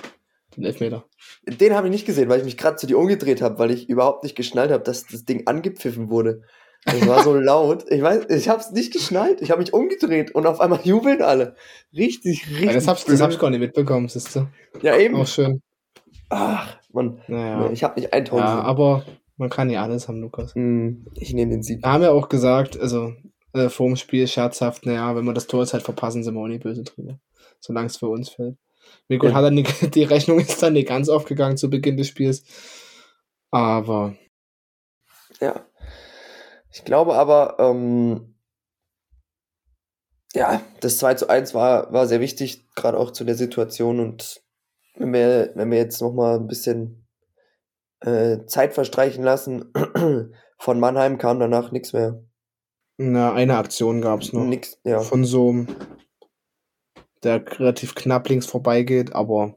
[0.56, 1.04] den Elfmeter.
[1.46, 3.88] Den habe ich nicht gesehen, weil ich mich gerade zu dir umgedreht habe, weil ich
[3.88, 6.42] überhaupt nicht geschnallt habe, dass das Ding angepfiffen wurde.
[6.84, 7.84] Das war so laut.
[7.90, 9.40] Ich weiß, ich habe es nicht geschnallt.
[9.42, 11.56] Ich habe mich umgedreht und auf einmal jubeln alle.
[11.94, 12.66] Richtig, richtig.
[12.66, 14.46] Ja, das habe hab ich gar nicht mitbekommen, siehst du.
[14.82, 15.16] Ja, eben.
[15.16, 15.62] Auch schön.
[16.28, 17.20] Ach, Mann.
[17.28, 17.70] Naja.
[17.70, 18.66] Ich habe nicht ein Tor Ja, gesehen.
[18.66, 19.04] aber
[19.36, 20.54] man kann ja alles haben, Lukas.
[20.54, 21.82] Hm, Ich nehme den Sieg.
[21.82, 23.14] Da haben wir auch gesagt, also
[23.52, 26.40] äh, vor dem Spiel scherzhaft, naja, wenn wir das Tor jetzt halt verpassen, sind wir
[26.40, 27.18] auch nicht böse drüber.
[27.60, 28.56] Solange es für uns fällt.
[29.08, 29.36] Wie gut Ja.
[29.36, 32.44] hat er nicht, die Rechnung ist dann nicht ganz aufgegangen zu Beginn des Spiels.
[33.50, 34.14] Aber
[35.40, 35.66] Ja.
[36.72, 38.34] Ich glaube aber, ähm,
[40.34, 43.98] ja, das 2 zu 1 war, war sehr wichtig, gerade auch zu der Situation.
[44.00, 44.42] Und
[44.96, 47.05] wenn wir, wenn wir jetzt nochmal ein bisschen
[48.00, 49.72] äh, Zeit verstreichen lassen,
[50.58, 52.22] von Mannheim kam danach nichts mehr.
[52.96, 54.44] na, eine Aktion gab es noch.
[54.44, 55.00] Nix, ja.
[55.00, 55.68] Von so einem,
[57.22, 59.56] der relativ knapp links vorbeigeht, aber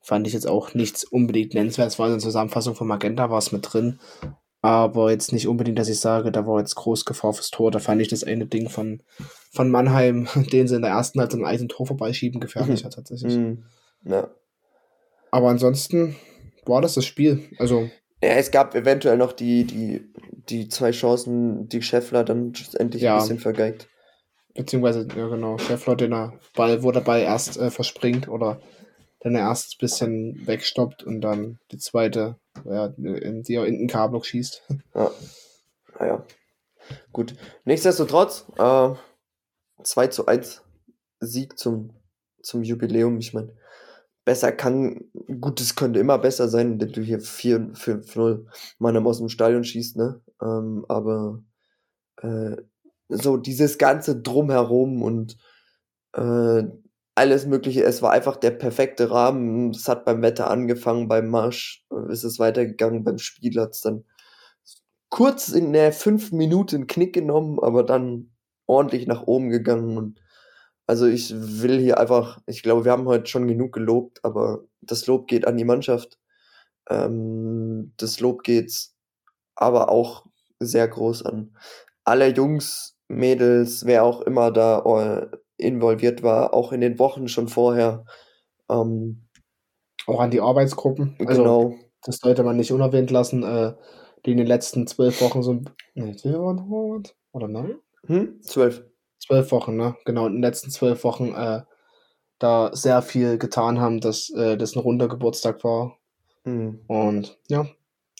[0.00, 1.88] fand ich jetzt auch nichts unbedingt nennenswert.
[1.88, 4.00] Es war in der Zusammenfassung von Magenta, war es mit drin.
[4.60, 7.72] Aber jetzt nicht unbedingt, dass ich sage, da war jetzt groß Gefahr fürs Tor.
[7.72, 9.02] Da fand ich das eine Ding von,
[9.52, 13.34] von Mannheim, den sie in der ersten Halbzeit ein eigenen Tor vorbeischieben, gefährlicher tatsächlich.
[13.34, 13.64] Hm,
[14.04, 14.28] ja.
[15.30, 16.16] Aber ansonsten
[16.64, 17.48] war das das Spiel.
[17.58, 17.90] Also,
[18.22, 20.12] Ja, es gab eventuell noch die, die,
[20.48, 23.14] die zwei Chancen, die Scheffler dann schlussendlich Ja.
[23.16, 23.88] ein bisschen vergeigt.
[24.54, 28.60] beziehungsweise, ja genau, Schäffler, den er Ball, wo der Ball erst äh, verspringt oder
[29.20, 33.78] dann er erst ein bisschen wegstoppt und dann die zweite, ja, in die er in
[33.78, 34.62] den K-Block schießt.
[34.94, 35.10] Ja.
[35.98, 36.26] Naja.
[37.12, 37.34] Gut.
[37.64, 38.90] Nichtsdestotrotz, äh,
[39.84, 40.62] 2 zu 1
[41.20, 41.94] Sieg zum,
[42.42, 43.18] zum Jubiläum.
[43.18, 43.54] Ich meine,
[44.24, 45.04] besser kann,
[45.40, 48.46] gut, es könnte immer besser sein, wenn du hier 4, 5, 0
[48.78, 50.20] Mann aus dem Stadion schießt, ne?
[50.40, 51.42] Ähm, aber
[52.22, 52.56] äh,
[53.08, 55.36] so dieses ganze Drumherum und
[56.14, 56.64] äh,
[57.14, 59.70] alles Mögliche, es war einfach der perfekte Rahmen.
[59.70, 63.80] Es hat beim Wetter angefangen, beim Marsch äh, ist es weitergegangen, beim Spiel hat es
[63.82, 64.04] dann
[65.10, 68.32] kurz in der fünf Minuten einen Knick genommen, aber dann
[68.66, 69.98] ordentlich nach oben gegangen.
[69.98, 70.21] Und
[70.92, 75.06] also ich will hier einfach, ich glaube, wir haben heute schon genug gelobt, aber das
[75.06, 76.18] Lob geht an die Mannschaft.
[76.90, 78.90] Ähm, das Lob geht
[79.54, 80.26] aber auch
[80.60, 81.56] sehr groß an
[82.04, 87.48] alle Jungs, Mädels, wer auch immer da äh, involviert war, auch in den Wochen schon
[87.48, 88.04] vorher.
[88.68, 89.22] Ähm,
[90.06, 91.16] Auch an die Arbeitsgruppen.
[91.20, 91.74] Also, genau.
[92.02, 93.72] das sollte man nicht unerwähnt lassen, äh,
[94.26, 95.62] die in den letzten zwölf Wochen so.
[95.94, 96.14] Nee?
[97.32, 97.76] Oder nein?
[98.04, 98.42] Hm?
[98.42, 98.84] Zwölf.
[99.24, 99.96] Zwölf Wochen, ne?
[100.04, 101.62] Genau, in den letzten zwölf Wochen äh,
[102.38, 105.98] da sehr viel getan haben, dass äh, das ein runder Geburtstag war.
[106.44, 106.80] Hm.
[106.88, 107.66] Und ja,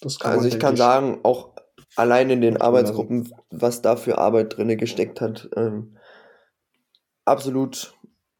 [0.00, 1.54] das kann Also ich kann sagen, auch
[1.96, 5.98] allein in den Arbeitsgruppen, was da für Arbeit drinne gesteckt hat, ähm,
[7.24, 7.94] absolut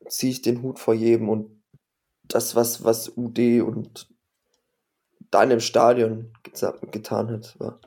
[0.08, 1.62] ziehe ich den Hut vor jedem und
[2.24, 4.08] das, was, was UD und
[5.30, 7.80] dann im Stadion geta- getan hat, war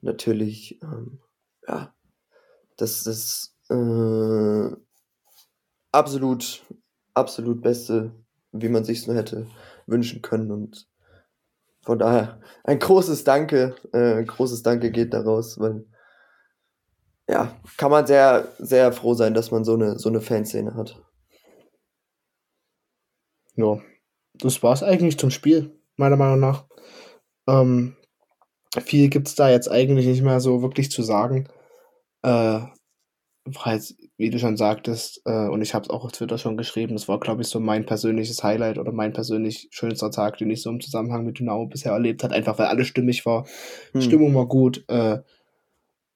[0.00, 1.20] natürlich, ähm,
[1.66, 1.94] ja,
[2.76, 4.76] das ist äh,
[5.92, 6.64] absolut,
[7.14, 8.12] absolut Beste,
[8.52, 9.46] wie man sich nur hätte
[9.86, 10.88] wünschen können und
[11.82, 15.86] von daher ein großes Danke, äh, großes Danke geht daraus, weil
[17.28, 21.02] ja, kann man sehr, sehr froh sein, dass man so eine, so eine Fanszene hat.
[23.54, 23.80] Ja,
[24.34, 26.66] das war's eigentlich zum Spiel, meiner Meinung nach.
[27.46, 27.96] Ähm,
[28.82, 31.48] viel gibt's da jetzt eigentlich nicht mehr so wirklich zu sagen.
[32.22, 32.60] Äh,
[33.58, 36.94] halt, wie du schon sagtest, äh, und ich habe es auch auf Twitter schon geschrieben,
[36.94, 40.62] das war, glaube ich, so mein persönliches Highlight oder mein persönlich schönster Tag, den ich
[40.62, 43.46] so im Zusammenhang mit Dynamo bisher erlebt hat, einfach weil alles stimmig war.
[43.92, 44.02] Hm.
[44.02, 45.18] Stimmung war gut, äh,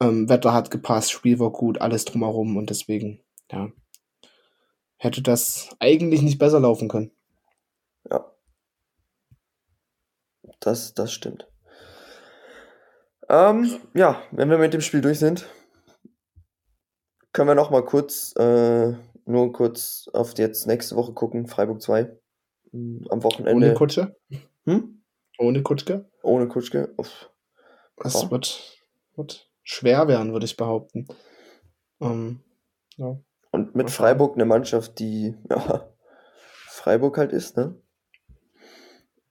[0.01, 3.21] ähm, Wetter hat gepasst, Spiel war gut, alles drumherum und deswegen,
[3.51, 3.71] ja,
[4.97, 7.11] hätte das eigentlich nicht besser laufen können.
[8.11, 8.33] Ja.
[10.61, 11.49] Das, das stimmt.
[13.29, 15.47] Ähm, ja, wenn wir mit dem Spiel durch sind,
[17.33, 18.93] können wir noch mal kurz, äh,
[19.25, 22.11] nur kurz auf jetzt nächste Woche gucken, Freiburg 2.
[22.71, 23.67] Hm, Am Wochenende.
[23.67, 24.17] Ohne Kutsche?
[24.65, 25.03] Hm?
[25.39, 26.09] Ohne Kutschke?
[26.23, 26.93] Ohne Kutschke.
[26.97, 27.31] Uff.
[27.97, 28.31] Das Ja.
[28.31, 28.79] wird,
[29.17, 31.07] wird schwer werden, würde ich behaupten.
[32.01, 32.41] Ähm,
[32.97, 33.19] ja.
[33.51, 33.91] Und mit.
[33.91, 35.89] Freiburg eine Mannschaft, die ja,
[36.69, 37.75] Freiburg halt ist, ne?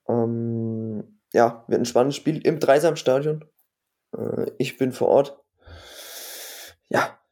[0.08, 3.46] Ähm, ja, wird ein spannendes Spiel im Dreisamstadion.
[4.18, 5.40] Äh, ich bin vor Ort.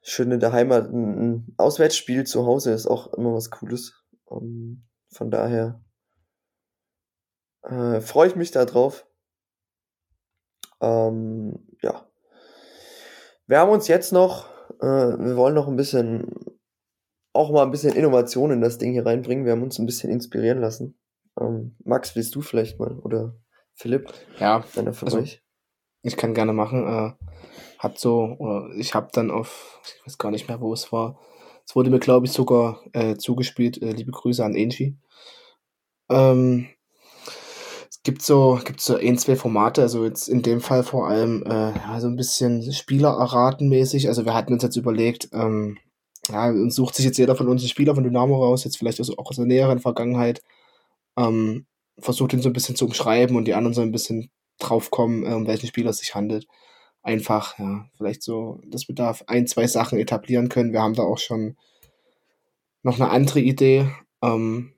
[0.10, 0.90] Schön in der Heimat.
[0.92, 3.94] Ein, Auswärtsspiel zu Hause ist auch immer was Cooles.
[4.32, 5.84] Ähm, von daher
[7.62, 9.06] äh, freue ich mich da drauf.
[10.82, 12.10] Ähm, ja.
[13.46, 14.50] Wir haben uns jetzt noch,
[14.82, 16.58] äh, wir wollen noch ein bisschen,
[17.32, 19.46] auch mal ein bisschen Innovation in das Ding hier reinbringen.
[19.46, 21.00] Wir haben uns ein bisschen inspirieren lassen.
[21.40, 22.98] Ähm, Max, willst du vielleicht mal?
[22.98, 23.36] Oder
[23.76, 25.44] Philipp, ja, einer von Also, euch?
[26.02, 26.88] Ich kann gerne machen.
[26.88, 27.12] Äh,
[27.78, 31.20] hat so, oder ich habe dann auf, ich weiß gar nicht mehr, wo es war.
[31.66, 33.82] Es wurde mir, glaube ich, sogar äh, zugespielt.
[33.82, 34.98] Äh, liebe Grüße an Angie.
[36.10, 36.68] Ähm,
[37.90, 41.44] es gibt so, gibt so ein, zwei Formate, also jetzt in dem Fall vor allem
[41.44, 44.08] äh, so ein bisschen Spieler erraten mäßig.
[44.08, 45.78] Also wir hatten uns jetzt überlegt, ähm,
[46.30, 49.00] ja, uns sucht sich jetzt jeder von uns einen Spieler von Dynamo raus, jetzt vielleicht
[49.00, 50.42] aus, auch aus der näheren Vergangenheit,
[51.18, 51.66] ähm,
[52.00, 55.34] versucht ihn so ein bisschen zu umschreiben und die anderen so ein bisschen draufkommen, äh,
[55.34, 56.48] um welchen Spieler es sich handelt.
[57.02, 60.74] Einfach, ja, vielleicht so, dass wir da ein, zwei Sachen etablieren können.
[60.74, 61.56] Wir haben da auch schon
[62.84, 63.90] noch eine andere Idee,
[64.22, 64.74] ähm,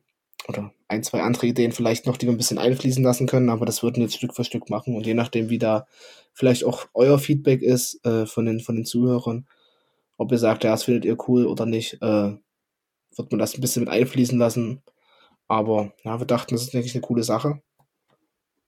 [0.47, 3.65] oder ein, zwei andere Ideen vielleicht noch, die wir ein bisschen einfließen lassen können, aber
[3.65, 5.85] das würden wir jetzt Stück für Stück machen und je nachdem, wie da
[6.33, 9.47] vielleicht auch euer Feedback ist äh, von, den, von den Zuhörern,
[10.17, 12.31] ob ihr sagt, ja, das findet ihr cool oder nicht, äh,
[13.15, 14.81] wird man das ein bisschen mit einfließen lassen.
[15.47, 17.61] Aber ja, wir dachten, das ist eigentlich eine coole Sache.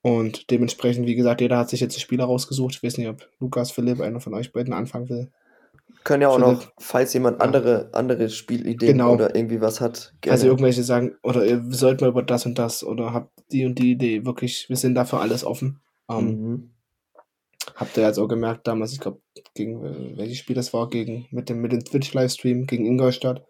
[0.03, 2.75] Und dementsprechend, wie gesagt, jeder hat sich jetzt einen Spieler rausgesucht.
[2.75, 5.31] Ich weiß nicht, ob Lukas, Philipp, einer von euch beiden anfangen will.
[6.03, 6.57] Können ja auch Philipp.
[6.59, 9.13] noch, falls jemand andere, andere Spielideen Genau.
[9.13, 10.33] oder irgendwie was hat, gerne.
[10.33, 13.79] Also irgendwelche sagen, oder ihr sollt mal über das und das oder habt die und
[13.79, 14.25] die Idee.
[14.25, 15.79] Wirklich, wir sind dafür alles offen.
[16.09, 16.69] Ähm, mhm.
[17.75, 19.21] Habt ihr jetzt auch gemerkt damals, ich glaube,
[19.53, 23.45] gegen welches Spiel das war, gegen mit dem, mit dem Twitch-Livestream gegen Ingolstadt.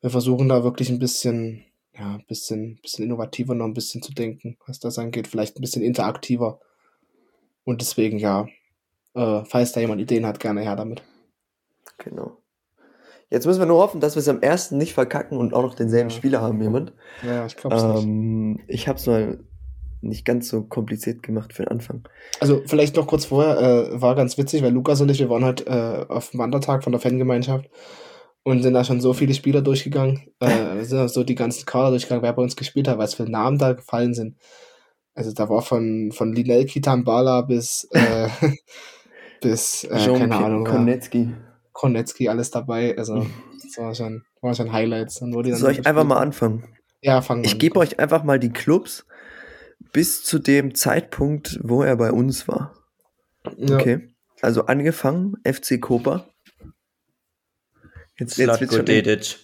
[0.00, 1.62] Wir versuchen da wirklich ein bisschen,
[1.96, 5.60] ja, ein bisschen, bisschen innovativer noch ein bisschen zu denken, was das angeht, vielleicht ein
[5.60, 6.60] bisschen interaktiver.
[7.64, 8.46] Und deswegen, ja,
[9.14, 11.02] äh, falls da jemand Ideen hat, gerne her damit.
[11.98, 12.38] Genau.
[13.30, 15.74] Jetzt müssen wir nur hoffen, dass wir es am ersten nicht verkacken und auch noch
[15.74, 16.16] denselben Ja.
[16.16, 16.92] Spieler haben, jemand.
[17.22, 18.04] Ja, ich glaube es nicht.
[18.04, 19.38] Ähm, ich habe es mal
[20.02, 22.06] nicht ganz so kompliziert gemacht für den Anfang.
[22.38, 25.44] Also vielleicht noch kurz vorher, äh, war ganz witzig, weil Lukas und ich, wir waren
[25.44, 27.70] halt äh, auf dem Wandertag von der Fangemeinschaft
[28.44, 31.90] und sind da schon so viele Spieler durchgegangen, äh, sind da so die ganzen Kader
[31.90, 34.36] durchgegangen, wer bei uns gespielt hat, was für Namen da gefallen sind.
[35.14, 38.28] Also da war von, von Linel Kitambala bis, äh,
[39.40, 41.30] bis, äh, Jean keine Ahnung, Konetzki.
[41.72, 42.96] Kornetzky, alles dabei.
[42.98, 43.26] Also
[43.62, 45.22] das war schon, war schon Highlights.
[45.22, 46.64] Wo die dann Soll ich gespielt einfach mal anfangen?
[47.00, 49.06] Ja, fangen wir Ich gebe euch einfach mal die Clubs
[49.92, 52.74] bis zu dem Zeitpunkt, wo er bei uns war.
[53.56, 53.76] Ja.
[53.76, 54.08] Okay.
[54.42, 56.26] Also angefangen, FC Koper.
[58.16, 59.36] Jetzt, jetzt wird's Slatko schon, Dedic.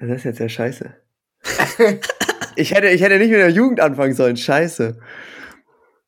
[0.00, 0.94] das ist jetzt ja scheiße.
[2.56, 4.98] ich, hätte, ich hätte nicht mit der Jugend anfangen sollen, scheiße.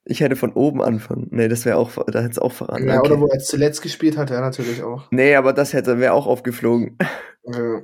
[0.09, 1.29] Ich hätte von oben anfangen.
[1.31, 2.87] Nee, das wäre auch, da hätte es auch verraten.
[2.89, 3.11] Ja, okay.
[3.11, 5.09] oder wo er zuletzt gespielt hat, ja, natürlich auch.
[5.11, 6.97] Nee, aber das hätte, wäre auch aufgeflogen.
[7.45, 7.83] Ja.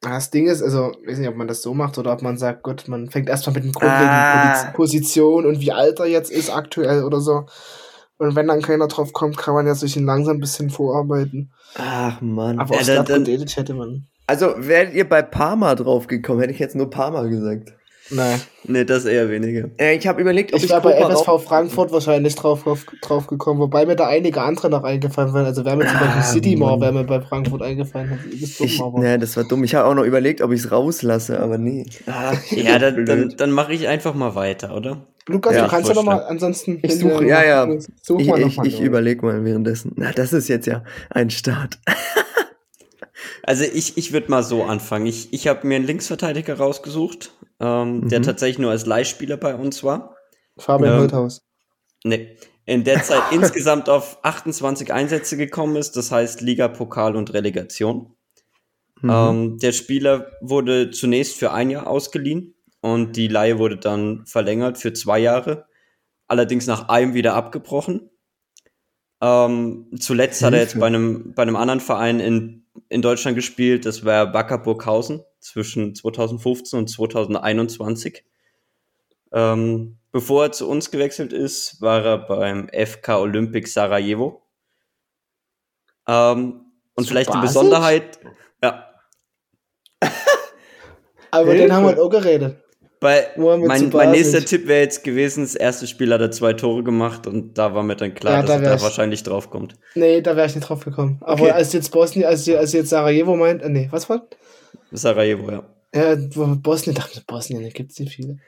[0.00, 2.36] Das Ding ist, also, ich weiß nicht, ob man das so macht oder ob man
[2.36, 4.52] sagt, gut, man fängt erstmal mit den grundlegenden Ah.
[4.54, 7.46] Posi- Position und wie alt er jetzt ist aktuell oder so.
[8.22, 11.50] Und wenn dann keiner drauf kommt, kann man ja sich ihn langsam ein bisschen vorarbeiten.
[11.76, 12.58] Ach man.
[12.60, 14.06] Aber Ja, dann- dann- hätte man.
[14.28, 17.74] Also wärt ihr bei Parma drauf gekommen, hätte ich jetzt nur Parma gesagt.
[18.10, 18.40] Nein.
[18.64, 19.68] Nee, das eher weniger.
[19.78, 23.26] Äh, ich habe überlegt, ob Ich ich, wäre bei FSV Frankfurt wahrscheinlich drauf, drauf, drauf
[23.26, 25.46] gekommen, wobei mir da einige andere noch eingefallen wären.
[25.46, 28.18] Also wäre mir zum Ah, Beispiel City Mall, wäre mir bei Frankfurt eingefallen.
[28.30, 29.64] Das ist dumm, Ich, aber- nee, das war dumm.
[29.64, 31.86] Ich habe auch noch überlegt, ob ich es rauslasse, aber nee.
[32.06, 35.06] Ah, Ja, dann, dann, dann mache ich einfach mal weiter, oder?
[35.28, 36.80] Lukas, Ja, du kannst ja nochmal ansonsten.
[36.82, 37.68] Ich suche- ja, ja.
[38.02, 39.92] Such ich mal ich, ich überlege mal währenddessen.
[39.96, 41.78] Na, das ist jetzt ja ein Start.
[43.44, 45.06] Also ich, ich würde mal so anfangen.
[45.06, 48.24] Ich, ich habe mir einen Linksverteidiger rausgesucht, ähm, der Mhm.
[48.24, 50.16] tatsächlich nur als Leihspieler bei uns war.
[50.58, 51.42] Fabian Ähm, Holthaus.
[52.04, 52.36] Nee.
[52.64, 58.14] In der Zeit insgesamt auf 28 Einsätze gekommen ist, das heißt Liga, Pokal und Relegation.
[59.00, 59.10] Mhm.
[59.10, 64.78] Ähm, der Spieler wurde zunächst für ein Jahr ausgeliehen und die Leihe wurde dann verlängert
[64.78, 65.66] für zwei Jahre,
[66.28, 68.10] allerdings nach einem wieder abgebrochen.
[69.20, 70.80] Ähm, zuletzt hat er jetzt Hilfe.
[70.80, 75.94] bei einem, bei einem anderen Verein in, in Deutschland gespielt, das war Wacker Burghausen zwischen
[75.94, 78.24] 2015 und 2021.
[79.32, 84.42] Ähm, bevor er zu uns gewechselt ist, war er beim FK Olympic Sarajevo.
[86.06, 87.40] Ähm, und vielleicht die?
[87.40, 88.20] Besonderheit,
[88.62, 88.92] ja,
[91.30, 92.61] Aber den haben wir halt auch geredet.
[93.02, 96.82] Bei, mein, mein nächster Tipp wäre jetzt gewesen, das erste Spiel hat er zwei Tore
[96.84, 99.22] gemacht und da war mir dann klar, Ja, dass da er wär da ich- wahrscheinlich
[99.24, 99.74] drauf kommt.
[99.96, 101.18] Nee, da wäre ich nicht drauf gekommen.
[101.20, 101.50] Aber Okay.
[101.50, 104.26] als jetzt Bosnien, als, als jetzt Sarajevo meint, äh, nee, was war?
[104.92, 105.62] Sarajevo, ja.
[105.94, 108.38] Ja, wo- Bosnien, dachte ich, Bosnien, da gibt's nicht viele.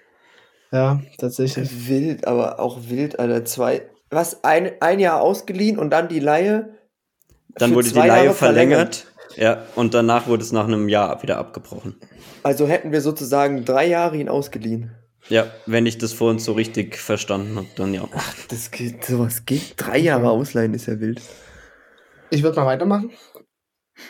[0.72, 1.88] Ja, tatsächlich.
[1.88, 3.44] Wild, aber auch wild, Alter.
[3.44, 3.82] Zwei.
[4.11, 4.44] Was?
[4.44, 6.70] Ein, ein Jahr ausgeliehen und dann die Laie?
[7.57, 9.07] Dann wurde die Leihe Jahre verlängert.
[9.37, 11.97] Ja, und danach wurde es nach einem Jahr wieder abgebrochen.
[12.43, 14.93] Also hätten wir sozusagen drei Jahre ihn ausgeliehen.
[15.28, 18.07] Ja, wenn ich das vorhin so richtig verstanden habe, dann ja.
[18.49, 19.74] Das geht, sowas geht.
[19.76, 21.22] Drei Jahre ausleihen ist ja wild.
[22.30, 23.11] Ich würde mal weitermachen.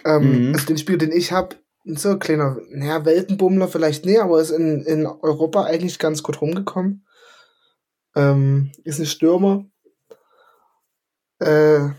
[0.05, 0.55] Ähm, Mhm.
[0.55, 4.51] Also den Spiel, den ich habe, so ein kleiner, naja, Weltenbummler vielleicht nee, aber ist
[4.51, 7.07] in, in Europa eigentlich ganz gut rumgekommen.
[8.17, 9.67] Ähm, ist ein Stürmer.
[11.41, 11.91] Äh,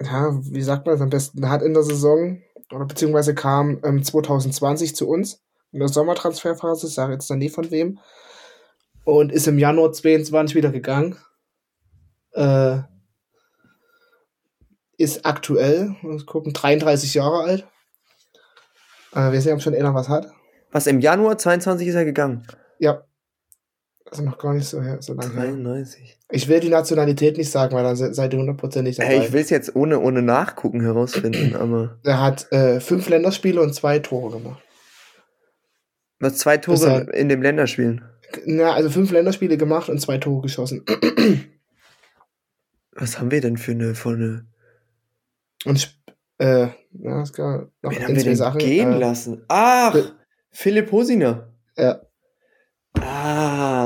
[0.00, 1.48] ja, wie sagt man das am besten?
[1.48, 2.42] Hat in der Saison,
[2.72, 5.42] oder beziehungsweise kam ähm, 2020 zu uns
[5.72, 7.98] in der Sommertransferphase, ich sage jetzt dann nie von wem,
[9.04, 11.16] und ist im Januar 22 wieder gegangen.
[12.32, 12.78] Äh,
[14.96, 17.68] ist aktuell, muss gucken, 33 Jahre alt.
[19.14, 20.32] Äh, wir sehen, ob schon einer was hat.
[20.70, 22.46] Was, im Januar 22 ist er gegangen?
[22.78, 23.04] Ja.
[24.10, 25.44] Also noch gar nicht so, her, so lange her.
[25.46, 26.18] 33.
[26.30, 29.08] Ich will die Nationalität nicht sagen, weil dann se- seid ihr hundertprozentig dabei.
[29.08, 31.98] Hey, ich will es jetzt ohne, ohne Nachgucken herausfinden, aber.
[32.04, 34.62] er hat äh, fünf Länderspiele und zwei Tore gemacht.
[36.20, 38.04] Was, zwei Ist Tore er- in dem Länderspielen?
[38.46, 40.84] Na, also fünf Länderspiele gemacht und zwei Tore geschossen.
[42.92, 44.46] Was haben wir denn für eine, für eine
[45.64, 45.98] Und
[46.38, 48.58] äh, ja, es gab noch Wen haben wir denn Sachen.
[48.58, 49.44] gehen äh, lassen?
[49.48, 50.12] Ach, Phil-
[50.50, 51.52] Philipp Hosiner.
[51.76, 52.00] Ja.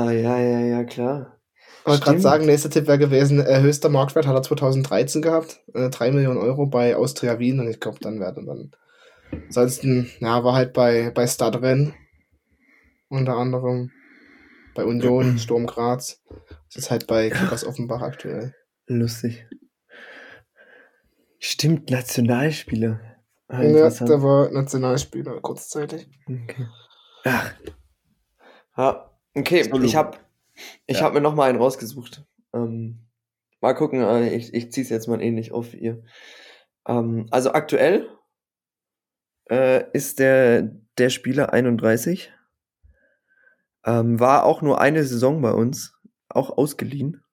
[0.09, 1.37] Ah, ja, ja, ja, klar.
[1.81, 5.61] Ich wollte gerade sagen, nächster Tipp wäre gewesen, äh, höchster Marktwert hat er 2013 gehabt,
[5.75, 8.71] äh, 3 Millionen Euro bei Austria Wien und ich glaube, dann wäre er dann.
[9.31, 11.93] Ansonsten, ja, war halt bei, bei Stadren
[13.09, 13.91] unter anderem,
[14.73, 16.21] bei Union, Sturm Graz,
[16.69, 18.55] ist jetzt halt bei Kickers Offenbach aktuell.
[18.87, 19.45] Lustig.
[21.37, 22.99] Stimmt, Nationalspieler.
[23.47, 26.07] Ah, Ja, der war Nationalspieler kurzzeitig.
[26.27, 26.67] Okay.
[27.25, 27.53] Ach.
[28.77, 30.17] Ja, okay, So, ich habe
[30.87, 31.05] ich Ja.
[31.05, 32.25] hab mir noch mal einen rausgesucht.
[32.53, 32.99] Ähm,
[33.61, 36.03] mal gucken, äh, ich, ich ziehe es jetzt mal ähnlich auf ihr.
[36.87, 38.09] Ähm, also aktuell
[39.49, 42.31] äh, ist der, der Spieler 31.
[43.85, 45.93] Ähm, war auch nur eine Saison bei uns,
[46.27, 47.23] auch ausgeliehen.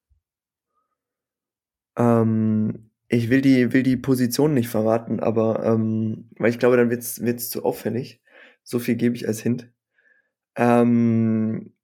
[1.96, 6.90] Ähm, ich will die, will die Position nicht verraten, aber ähm, weil ich glaube, dann
[6.90, 8.20] wird's wird's zu auffällig.
[8.62, 9.70] So viel gebe ich als Hint.
[10.56, 11.74] Ähm,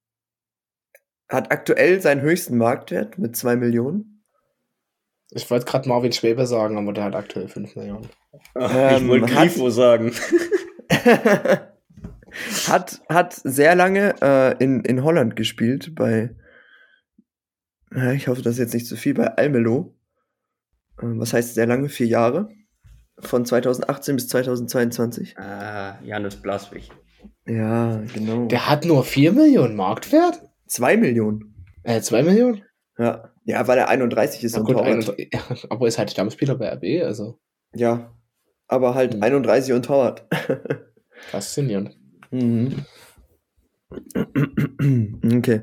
[1.32, 4.24] hat aktuell seinen höchsten Marktwert mit 2 Millionen.
[5.30, 8.08] Ich wollte gerade Marvin Schwebe sagen, aber der hat aktuell 5 Millionen.
[8.54, 10.12] Ähm, ich wollte hat- Grifo sagen.
[12.68, 16.34] hat, hat sehr lange äh, in, in Holland gespielt, bei,
[18.14, 19.94] ich hoffe, das ist jetzt nicht zu viel, bei Almelo.
[21.02, 21.88] Ähm, was heißt sehr lange?
[21.88, 22.48] Vier Jahre.
[23.18, 25.38] Von 2018 bis 2022.
[25.38, 26.90] Ah, Janis Blaswig.
[27.46, 28.46] Ja, genau.
[28.46, 30.42] Der hat nur 4 Millionen Marktwert?
[30.72, 31.54] 2 Millionen.
[31.82, 32.62] Äh, 2 Millionen?
[32.98, 33.32] Ja.
[33.44, 34.92] Ja, weil er 31 ist und gut, Torwart.
[34.92, 37.40] 31 ja, aber ist halt Stammspieler bei RB, also
[37.74, 38.16] Ja.
[38.68, 39.22] Aber halt Hm.
[39.22, 40.26] 31 und Torwart.
[41.30, 41.96] faszinierend.
[42.30, 42.84] Mhm.
[45.36, 45.62] Okay.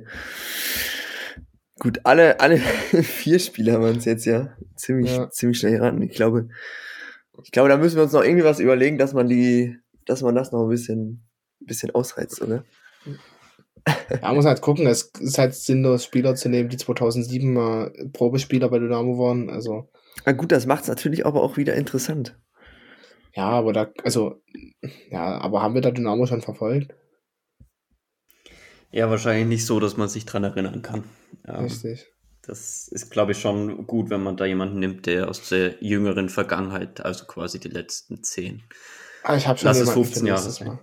[1.79, 2.57] Gut, alle, alle
[3.03, 5.29] vier Spieler waren es jetzt ja ziemlich, Ja.
[5.29, 6.01] ziemlich schnell geraten.
[6.01, 6.49] Ich glaube,
[7.43, 10.35] ich glaube, da müssen wir uns noch irgendwie was überlegen, dass man die, dass man
[10.35, 11.27] das noch ein bisschen,
[11.61, 12.63] ein bisschen ausreizt, oder?
[14.21, 14.87] Ja, muss halt gucken.
[14.87, 19.49] Es ist halt sinnlos, Spieler zu nehmen, die 2007 mal Probespieler bei Dynamo waren.
[19.49, 19.89] Also,
[20.25, 22.37] Na gut, das macht es natürlich aber auch wieder interessant.
[23.35, 24.41] ja, aber da, also,
[25.09, 26.93] ja, aber haben wir da Dynamo schon verfolgt?
[28.91, 31.03] Ja, wahrscheinlich nicht so, dass man sich dran erinnern kann.
[31.47, 32.07] Ja, Richtig.
[32.41, 36.29] das ist, glaube ich, schon gut, wenn man da jemanden nimmt, der aus der jüngeren
[36.29, 38.63] Vergangenheit, also quasi die letzten zehn.
[39.23, 40.79] Ah, ich habe schon Lass es jemanden 15 für Jahre sein.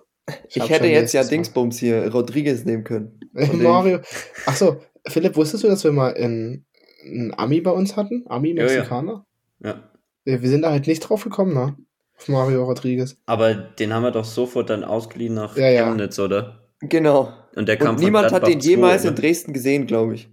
[0.49, 1.22] Ich, hab hätte jetzt ja.
[1.22, 3.20] Dingsbums hier, Rodriguez nehmen können.
[3.33, 4.01] Mario.
[4.47, 6.66] Achso, Philipp, wusstest du, dass wir mal einen,
[7.05, 8.24] einen Ami bei uns hatten?
[8.27, 8.64] Ami, Ja, ja.
[8.64, 9.27] Mexikaner?
[9.61, 9.91] Ja.
[10.24, 11.77] Wir sind da halt nicht drauf gekommen, ne?
[12.18, 13.16] Auf Mario Rodriguez.
[13.27, 15.87] Aber den haben wir doch sofort dann ausgeliehen nach Ja, ja.
[15.87, 16.66] Chemnitz, oder?
[16.81, 17.33] Genau.
[17.55, 19.20] Und der kam Und niemand hat den jemals 2, in ne?
[19.20, 20.29] Dresden gesehen, glaube ich.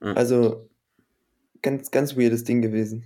[0.00, 0.16] Mhm.
[0.16, 0.68] Also,
[1.62, 3.04] ganz, ganz weirdes Ding gewesen.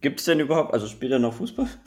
[0.00, 1.68] Gibt es denn überhaupt, also spielt er noch Fußball?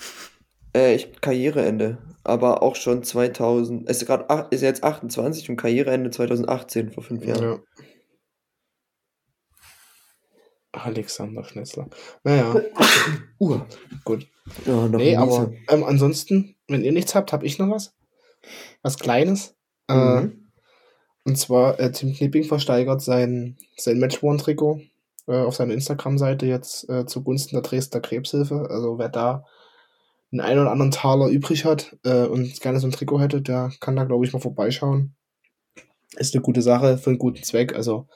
[0.77, 1.97] Äh, ich, Karriereende.
[2.23, 7.25] Aber auch schon 2000, ist, grad, ach- ist jetzt 28 und Karriereende 2018, vor fünf
[7.25, 7.43] Jahren.
[7.43, 7.59] Ja.
[10.73, 11.87] Alexander Schnetzler.
[12.23, 12.55] Naja.
[13.39, 13.59] uh,
[14.03, 14.27] gut.
[14.65, 17.95] Ja, Nee, aber ähm, ansonsten, wenn ihr nichts habt, habe ich noch was.
[18.83, 19.55] Was Kleines.
[19.89, 20.49] Äh, Mhm.
[21.23, 24.81] und zwar, äh, Tim Knipping versteigert sein, sein Match-One-Trikot
[25.27, 28.67] äh, auf seiner Instagram-Seite jetzt äh, zugunsten der Dresdner Krebshilfe.
[28.69, 29.45] Also wer da
[30.31, 33.95] einen oder anderen Taler übrig hat äh, und gerne so ein Trikot hätte, der kann
[33.95, 35.15] da, glaube ich, mal vorbeischauen.
[36.15, 37.75] Ist eine gute Sache für einen guten Zweck.
[37.75, 38.07] Also,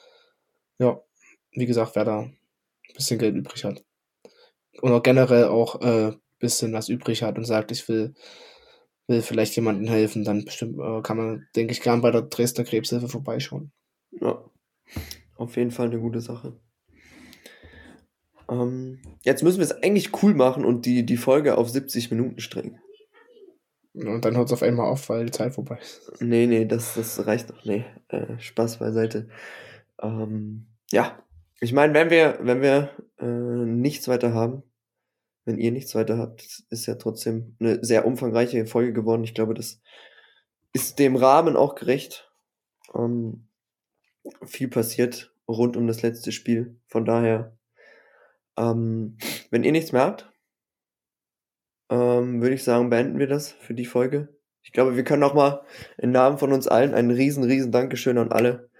[0.78, 1.00] ja,
[1.52, 2.36] wie gesagt, wer da ein
[2.94, 3.84] bisschen Geld übrig hat.
[4.80, 8.14] Oder generell auch äh, bisschen was übrig hat und sagt, ich will,
[9.06, 12.64] will vielleicht jemandem helfen, dann bestimmt äh, kann man, denke ich, gern bei der Dresdner
[12.64, 13.72] Krebshilfe vorbeischauen.
[14.10, 14.44] Ja,
[15.36, 16.60] auf jeden Fall eine gute Sache.
[18.52, 22.40] Ähm, jetzt müssen wir es eigentlich cool machen und die, die Folge auf 70 Minuten
[22.40, 22.78] strengen.
[23.94, 26.12] Und dann hört es auf einmal auf, weil die Zeit vorbei ist.
[26.20, 27.64] Nee, nee, das, das reicht noch.
[27.64, 29.28] Nee, äh, Spaß beiseite.
[30.00, 31.22] Ähm, ja,
[31.60, 34.62] ich meine, wenn wir, wenn wir äh, nichts weiter haben,
[35.44, 39.24] wenn ihr nichts weiter habt, ist ja trotzdem eine sehr umfangreiche Folge geworden.
[39.24, 39.80] Ich glaube, das
[40.72, 42.30] ist dem Rahmen auch gerecht.
[42.94, 43.48] Ähm,
[44.44, 46.80] viel passiert rund um das letzte Spiel.
[46.86, 47.56] Von daher,
[48.56, 49.16] ähm,
[49.50, 50.30] wenn ihr nichts mehr habt,
[51.90, 54.28] ähm, würde ich sagen, beenden wir das für die Folge.
[54.62, 55.64] Ich glaube, wir können auch mal
[55.98, 58.70] im Namen von uns allen ein riesen, riesen Dankeschön an alle,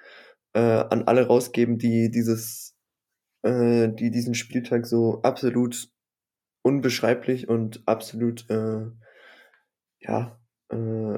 [0.54, 2.74] äh, an alle rausgeben, die dieses,
[3.42, 5.88] äh, die diesen Spieltag so absolut
[6.62, 8.86] unbeschreiblich und absolut, äh,
[9.98, 10.76] ja, äh,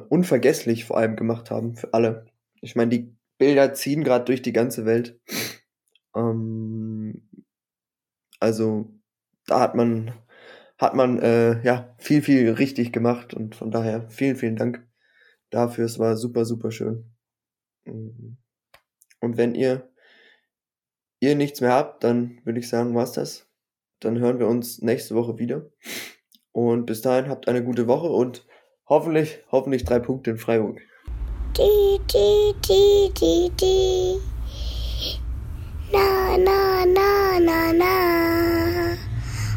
[0.08, 2.26] unvergesslich vor allem gemacht haben für alle.
[2.60, 5.20] Ich meine, die Bilder ziehen gerade durch die ganze Welt.
[6.16, 7.28] Ähm,
[8.44, 8.90] also
[9.46, 10.12] da hat man
[10.78, 14.86] hat man äh, ja viel viel richtig gemacht und von daher vielen vielen Dank
[15.50, 15.86] dafür.
[15.86, 17.10] Es war super super schön.
[17.86, 18.36] Mhm.
[19.20, 19.88] Und wenn ihr
[21.20, 23.48] ihr nichts mehr habt, dann würde ich sagen, war's das.
[24.00, 25.70] Dann hören wir uns nächste Woche wieder.
[26.52, 28.46] Und bis dahin habt eine gute Woche und
[28.86, 30.82] hoffentlich hoffentlich drei Punkte in Freiburg.
[31.56, 34.33] Di, di, di, di, di.
[35.92, 37.94] Na, na, na, na, na.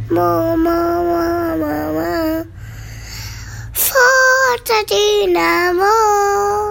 [0.10, 2.48] Mo, mo, mo, mo, mo.
[4.88, 6.68] Dynamo.